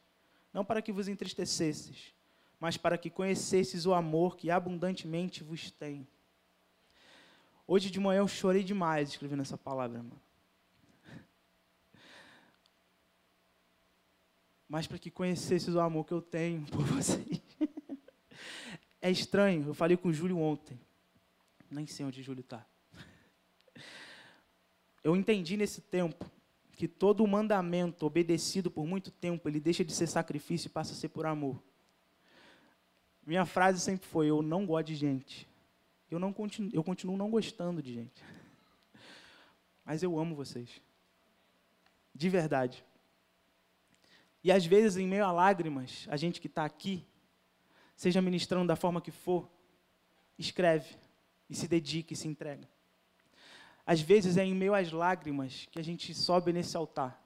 não 0.53 0.65
para 0.65 0.81
que 0.81 0.93
vos 0.93 1.09
entristecesses, 1.09 2.15
mas 2.61 2.77
para 2.77 2.99
que 2.99 3.09
conhecesses 3.09 3.87
o 3.87 3.95
amor 3.95 4.37
que 4.37 4.51
abundantemente 4.51 5.43
vos 5.43 5.71
tem. 5.71 6.07
Hoje 7.67 7.91
de 7.91 7.99
manhã 7.99 8.19
eu 8.19 8.29
chorei 8.29 8.63
demais 8.63 9.09
escrevendo 9.09 9.41
essa 9.41 9.57
palavra, 9.57 9.99
mano. 10.03 10.21
Mas 14.69 14.87
para 14.87 14.99
que 14.99 15.11
conhecesses 15.11 15.75
o 15.75 15.81
amor 15.81 16.05
que 16.05 16.13
eu 16.13 16.21
tenho 16.21 16.67
por 16.67 16.85
vocês. 16.85 17.41
É 19.03 19.11
estranho, 19.11 19.69
eu 19.69 19.73
falei 19.73 19.97
com 19.97 20.09
o 20.09 20.13
Júlio 20.13 20.39
ontem. 20.39 20.79
Nem 21.71 21.87
sei 21.87 22.05
onde 22.05 22.21
o 22.21 22.23
Júlio 22.23 22.43
está. 22.43 22.67
Eu 25.03 25.17
entendi 25.17 25.57
nesse 25.57 25.81
tempo 25.81 26.31
que 26.77 26.87
todo 26.87 27.27
mandamento 27.27 28.05
obedecido 28.05 28.71
por 28.71 28.87
muito 28.87 29.11
tempo, 29.11 29.49
ele 29.49 29.59
deixa 29.59 29.83
de 29.83 29.95
ser 29.95 30.07
sacrifício 30.07 30.67
e 30.67 30.71
passa 30.71 30.93
a 30.93 30.97
ser 30.97 31.09
por 31.09 31.25
amor. 31.25 31.63
Minha 33.27 33.45
frase 33.45 33.81
sempre 33.81 34.07
foi: 34.07 34.29
eu 34.29 34.43
não 34.43 34.67
gosto 34.67 34.87
de 34.87 34.95
gente. 34.95 35.49
Eu, 36.11 36.19
não 36.19 36.33
continuo, 36.33 36.71
eu 36.73 36.83
continuo 36.83 37.17
não 37.17 37.31
gostando 37.31 37.83
de 37.83 37.93
gente. 37.93 38.25
Mas 39.85 40.03
eu 40.03 40.19
amo 40.19 40.35
vocês. 40.35 40.83
De 42.15 42.29
verdade. 42.29 42.85
E 44.43 44.51
às 44.51 44.65
vezes, 44.65 44.97
em 44.97 45.07
meio 45.07 45.25
a 45.25 45.31
lágrimas, 45.31 46.07
a 46.09 46.17
gente 46.17 46.41
que 46.41 46.47
está 46.47 46.65
aqui, 46.65 47.07
seja 47.95 48.23
ministrando 48.23 48.67
da 48.67 48.77
forma 48.77 49.01
que 49.01 49.11
for, 49.11 49.49
escreve 50.39 50.97
e 51.49 51.55
se 51.55 51.69
dedica 51.69 52.13
e 52.13 52.17
se 52.17 52.27
entrega. 52.27 52.69
Às 53.85 54.01
vezes 54.01 54.37
é 54.37 54.45
em 54.45 54.55
meio 54.55 54.75
às 54.75 54.91
lágrimas 54.91 55.69
que 55.71 55.79
a 55.79 55.83
gente 55.83 56.15
sobe 56.15 56.53
nesse 56.53 56.77
altar. 56.77 57.21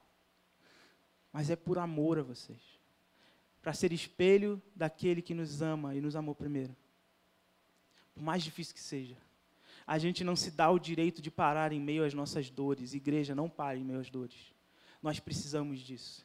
Mas 1.31 1.49
é 1.49 1.55
por 1.55 1.77
amor 1.77 2.19
a 2.19 2.23
vocês. 2.23 2.74
Para 3.65 3.73
ser 3.73 3.91
espelho 3.91 4.61
daquele 4.75 5.23
que 5.23 5.33
nos 5.33 5.59
ama 5.59 5.95
e 5.95 5.99
nos 5.99 6.15
amou 6.15 6.35
primeiro. 6.35 6.75
Por 8.13 8.21
mais 8.21 8.43
difícil 8.43 8.75
que 8.75 8.79
seja. 8.79 9.17
A 9.87 9.97
gente 9.97 10.23
não 10.23 10.35
se 10.35 10.51
dá 10.51 10.69
o 10.69 10.77
direito 10.77 11.19
de 11.19 11.31
parar 11.31 11.71
em 11.71 11.79
meio 11.79 12.05
às 12.05 12.13
nossas 12.13 12.47
dores. 12.47 12.93
Igreja, 12.93 13.33
não 13.33 13.49
pare 13.49 13.79
em 13.79 13.83
meio 13.83 13.99
às 13.99 14.07
dores. 14.07 14.53
Nós 15.01 15.19
precisamos 15.19 15.79
disso. 15.79 16.23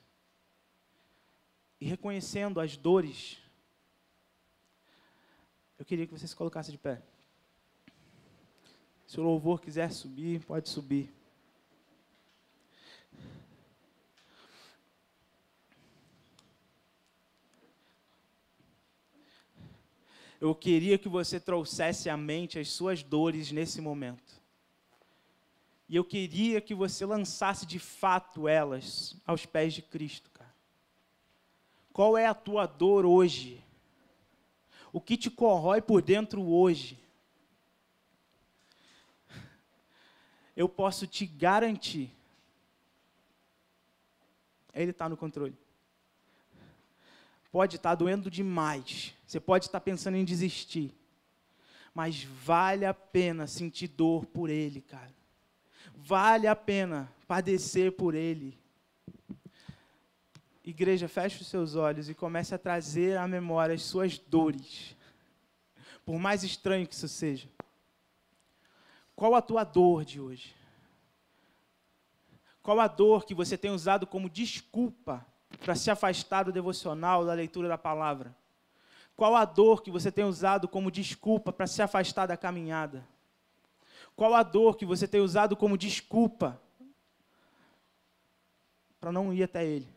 E 1.80 1.86
reconhecendo 1.86 2.60
as 2.60 2.76
dores, 2.76 3.38
eu 5.78 5.84
queria 5.86 6.06
que 6.06 6.12
você 6.12 6.28
se 6.28 6.36
colocasse 6.36 6.70
de 6.70 6.76
pé. 6.76 7.00
Se 9.06 9.18
o 9.18 9.22
louvor 9.22 9.62
quiser 9.62 9.90
subir, 9.92 10.44
pode 10.44 10.68
subir. 10.68 11.10
Eu 20.40 20.54
queria 20.54 20.96
que 20.96 21.08
você 21.08 21.38
trouxesse 21.38 22.08
à 22.08 22.16
mente 22.16 22.58
as 22.58 22.68
suas 22.70 23.02
dores 23.02 23.52
nesse 23.52 23.80
momento. 23.80 24.40
E 25.88 25.96
eu 25.96 26.04
queria 26.04 26.60
que 26.60 26.74
você 26.74 27.04
lançasse 27.04 27.66
de 27.66 27.78
fato 27.78 28.48
elas 28.48 29.16
aos 29.26 29.44
pés 29.44 29.74
de 29.74 29.82
Cristo, 29.82 30.30
cara. 30.30 30.54
Qual 31.92 32.16
é 32.16 32.26
a 32.26 32.34
tua 32.34 32.64
dor 32.66 33.04
hoje? 33.04 33.62
O 34.92 35.00
que 35.00 35.16
te 35.16 35.30
corrói 35.30 35.82
por 35.82 36.00
dentro 36.00 36.42
hoje? 36.42 36.98
eu 40.60 40.68
posso 40.68 41.06
te 41.06 41.24
garantir, 41.24 42.10
Ele 44.74 44.90
está 44.90 45.08
no 45.08 45.16
controle. 45.16 45.56
Pode 47.50 47.76
estar 47.76 47.90
tá 47.90 47.94
doendo 47.94 48.30
demais, 48.30 49.14
você 49.26 49.40
pode 49.40 49.66
estar 49.66 49.80
tá 49.80 49.84
pensando 49.84 50.16
em 50.16 50.24
desistir, 50.24 50.94
mas 51.92 52.22
vale 52.22 52.84
a 52.86 52.94
pena 52.94 53.46
sentir 53.46 53.88
dor 53.88 54.24
por 54.26 54.48
Ele, 54.48 54.80
cara. 54.80 55.14
Vale 55.94 56.46
a 56.46 56.54
pena 56.54 57.12
padecer 57.26 57.92
por 57.92 58.14
Ele. 58.14 58.58
Igreja, 60.64 61.08
feche 61.08 61.42
os 61.42 61.48
seus 61.48 61.74
olhos 61.74 62.08
e 62.08 62.14
comece 62.14 62.54
a 62.54 62.58
trazer 62.58 63.16
à 63.16 63.26
memória 63.26 63.74
as 63.74 63.82
suas 63.82 64.18
dores, 64.18 64.96
por 66.04 66.18
mais 66.18 66.44
estranho 66.44 66.86
que 66.86 66.94
isso 66.94 67.08
seja. 67.08 67.48
Qual 69.16 69.34
a 69.34 69.42
tua 69.42 69.64
dor 69.64 70.04
de 70.04 70.20
hoje? 70.20 70.54
Qual 72.62 72.78
a 72.78 72.86
dor 72.86 73.24
que 73.24 73.34
você 73.34 73.58
tem 73.58 73.70
usado 73.70 74.06
como 74.06 74.30
desculpa 74.30 75.26
para 75.60 75.74
se 75.74 75.90
afastar 75.90 76.44
do 76.44 76.52
devocional, 76.52 77.24
da 77.24 77.34
leitura 77.34 77.68
da 77.68 77.78
palavra? 77.78 78.34
Qual 79.16 79.36
a 79.36 79.44
dor 79.44 79.82
que 79.82 79.90
você 79.90 80.10
tem 80.10 80.24
usado 80.24 80.66
como 80.66 80.90
desculpa 80.90 81.52
para 81.52 81.66
se 81.66 81.82
afastar 81.82 82.26
da 82.26 82.36
caminhada? 82.36 83.06
Qual 84.16 84.34
a 84.34 84.42
dor 84.42 84.76
que 84.76 84.86
você 84.86 85.06
tem 85.06 85.20
usado 85.20 85.54
como 85.54 85.76
desculpa 85.76 86.60
para 88.98 89.12
não 89.12 89.32
ir 89.32 89.42
até 89.42 89.64
Ele? 89.64 89.88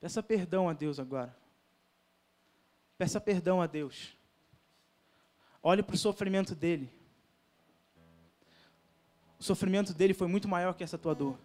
Peça 0.00 0.22
perdão 0.22 0.68
a 0.68 0.72
Deus 0.72 0.98
agora. 0.98 1.36
Peça 2.96 3.20
perdão 3.20 3.60
a 3.60 3.66
Deus. 3.66 4.16
Olhe 5.62 5.82
para 5.82 5.94
o 5.94 5.98
sofrimento 5.98 6.54
dele. 6.54 6.90
O 9.38 9.44
sofrimento 9.44 9.92
dele 9.92 10.14
foi 10.14 10.26
muito 10.26 10.48
maior 10.48 10.74
que 10.74 10.82
essa 10.82 10.98
tua 10.98 11.14
dor. 11.14 11.38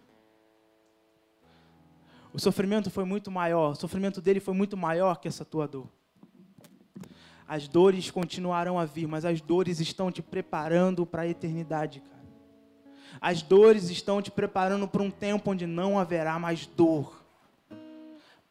O 2.32 2.38
sofrimento 2.38 2.90
foi 2.90 3.04
muito 3.04 3.30
maior, 3.30 3.72
o 3.72 3.74
sofrimento 3.74 4.20
dele 4.20 4.40
foi 4.40 4.54
muito 4.54 4.76
maior 4.76 5.16
que 5.16 5.28
essa 5.28 5.44
tua 5.44 5.66
dor. 5.66 5.88
As 7.46 7.66
dores 7.66 8.10
continuarão 8.10 8.78
a 8.78 8.84
vir, 8.84 9.08
mas 9.08 9.24
as 9.24 9.40
dores 9.40 9.80
estão 9.80 10.12
te 10.12 10.20
preparando 10.20 11.06
para 11.06 11.22
a 11.22 11.26
eternidade, 11.26 12.00
cara. 12.00 12.18
As 13.20 13.40
dores 13.40 13.88
estão 13.88 14.20
te 14.20 14.30
preparando 14.30 14.86
para 14.86 15.02
um 15.02 15.10
tempo 15.10 15.50
onde 15.50 15.66
não 15.66 15.98
haverá 15.98 16.38
mais 16.38 16.66
dor. 16.66 17.24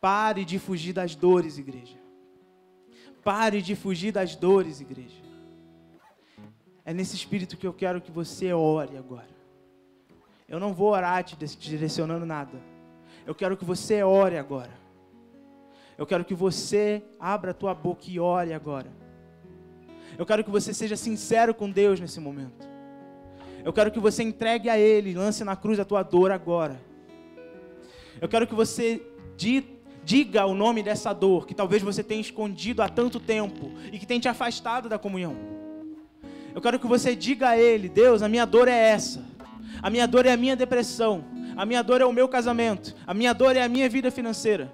Pare 0.01 0.43
de 0.43 0.57
fugir 0.57 0.93
das 0.93 1.15
dores, 1.15 1.59
igreja. 1.59 1.97
Pare 3.23 3.61
de 3.61 3.75
fugir 3.75 4.11
das 4.11 4.35
dores, 4.35 4.81
igreja. 4.81 5.21
É 6.83 6.93
nesse 6.93 7.15
espírito 7.15 7.57
que 7.57 7.67
eu 7.67 7.73
quero 7.73 8.01
que 8.01 8.11
você 8.11 8.51
ore 8.51 8.97
agora. 8.97 9.29
Eu 10.47 10.59
não 10.59 10.73
vou 10.73 10.91
orar 10.91 11.23
te 11.23 11.35
direcionando 11.35 12.25
nada. 12.25 12.57
Eu 13.27 13.35
quero 13.35 13.57
que 13.57 13.65
você 13.65 14.01
ore 14.01 14.37
agora. 14.37 14.71
Eu 15.97 16.05
quero 16.05 16.23
que 16.23 16.33
você 16.33 17.03
abra 17.19 17.51
a 17.51 17.53
tua 17.53 17.73
boca 17.75 18.03
e 18.07 18.17
ore 18.21 18.53
agora. 18.53 18.89
Eu 20.17 20.25
quero 20.25 20.45
que 20.45 20.49
você 20.49 20.73
seja 20.73 20.95
sincero 20.95 21.53
com 21.53 21.69
Deus 21.69 21.99
nesse 21.99 22.21
momento. 22.21 22.65
Eu 23.65 23.73
quero 23.73 23.91
que 23.91 23.99
você 23.99 24.23
entregue 24.23 24.69
a 24.69 24.79
Ele, 24.79 25.13
lance 25.13 25.43
na 25.43 25.57
cruz 25.57 25.77
a 25.77 25.83
tua 25.83 26.03
dor 26.03 26.31
agora. 26.31 26.79
Eu 28.21 28.29
quero 28.29 28.47
que 28.47 28.55
você 28.55 29.05
diga 30.05 30.45
o 30.45 30.53
nome 30.53 30.81
dessa 30.81 31.11
dor 31.11 31.45
que 31.45 31.53
talvez 31.53 31.83
você 31.83 32.01
tenha 32.01 32.21
escondido 32.21 32.81
há 32.81 32.87
tanto 32.87 33.19
tempo 33.19 33.71
e 33.91 33.99
que 33.99 34.07
tem 34.07 34.21
te 34.21 34.29
afastado 34.29 34.87
da 34.87 34.97
comunhão. 34.97 35.35
Eu 36.55 36.61
quero 36.61 36.79
que 36.79 36.87
você 36.87 37.13
diga 37.13 37.49
a 37.49 37.57
Ele: 37.57 37.89
Deus, 37.89 38.21
a 38.21 38.29
minha 38.29 38.45
dor 38.45 38.69
é 38.69 38.89
essa. 38.89 39.25
A 39.81 39.89
minha 39.89 40.07
dor 40.07 40.25
é 40.25 40.31
a 40.31 40.37
minha 40.37 40.55
depressão. 40.55 41.36
A 41.57 41.65
minha 41.65 41.81
dor 41.81 42.01
é 42.01 42.05
o 42.05 42.13
meu 42.13 42.27
casamento. 42.27 42.95
A 43.07 43.15
minha 43.15 43.33
dor 43.33 43.55
é 43.55 43.63
a 43.63 43.67
minha 43.67 43.89
vida 43.89 44.11
financeira. 44.11 44.71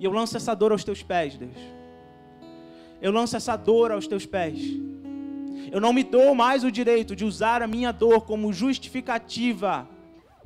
E 0.00 0.04
eu 0.04 0.10
lanço 0.10 0.34
essa 0.34 0.54
dor 0.54 0.72
aos 0.72 0.82
teus 0.82 1.02
pés, 1.02 1.36
Deus. 1.36 1.58
Eu 3.02 3.12
lanço 3.12 3.36
essa 3.36 3.54
dor 3.54 3.92
aos 3.92 4.06
teus 4.06 4.24
pés. 4.24 4.58
Eu 5.70 5.78
não 5.78 5.92
me 5.92 6.02
dou 6.02 6.34
mais 6.34 6.64
o 6.64 6.72
direito 6.72 7.14
de 7.14 7.24
usar 7.24 7.60
a 7.60 7.66
minha 7.66 7.92
dor 7.92 8.22
como 8.22 8.50
justificativa 8.50 9.86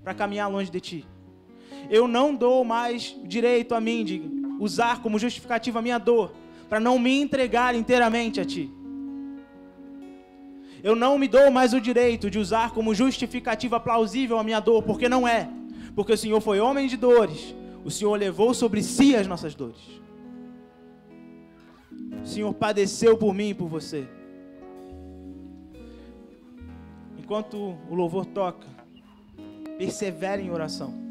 para 0.03 0.13
caminhar 0.13 0.51
longe 0.51 0.71
de 0.73 0.81
ti. 0.81 1.07
Eu 1.89 2.09
não 2.09 2.35
dou 2.35 2.65
mais 2.65 3.17
direito 3.23 3.77
a 3.77 3.81
mim 3.81 4.05
de 4.05 4.23
usar 4.59 5.03
como 5.03 5.21
justificativa 5.21 5.79
a 5.79 5.83
minha 5.83 5.99
dor 5.99 6.33
para 6.69 6.81
não 6.81 6.99
me 6.99 7.21
entregar 7.21 7.77
inteiramente 7.77 8.41
a 8.41 8.45
ti 8.45 8.76
eu 10.87 10.95
não 10.95 11.19
me 11.19 11.27
dou 11.27 11.51
mais 11.51 11.75
o 11.75 11.81
direito 11.81 12.31
de 12.31 12.39
usar 12.39 12.71
como 12.71 12.95
justificativa 12.95 13.81
plausível 13.81 14.39
a 14.39 14.45
minha 14.45 14.61
dor, 14.61 14.85
porque 14.85 15.09
não 15.09 15.27
é. 15.27 15.51
Porque 15.97 16.13
o 16.13 16.17
Senhor 16.17 16.41
foi 16.41 16.61
homem 16.61 16.87
de 16.87 16.97
dores, 16.97 17.57
o 17.85 17.91
Senhor 17.91 18.15
levou 18.17 18.55
sobre 18.55 18.85
si 18.85 19.17
as 19.17 19.27
nossas 19.27 19.53
dores. 19.53 19.81
O 22.23 22.25
Senhor 22.25 22.55
padeceu 22.55 23.19
por 23.19 23.35
mim 23.35 23.49
e 23.49 23.55
por 23.55 23.67
você. 23.67 24.07
Enquanto 27.19 27.77
o 27.91 27.95
louvor 27.97 28.25
toca, 28.25 28.69
persevere 29.77 30.43
em 30.43 30.53
oração. 30.53 31.06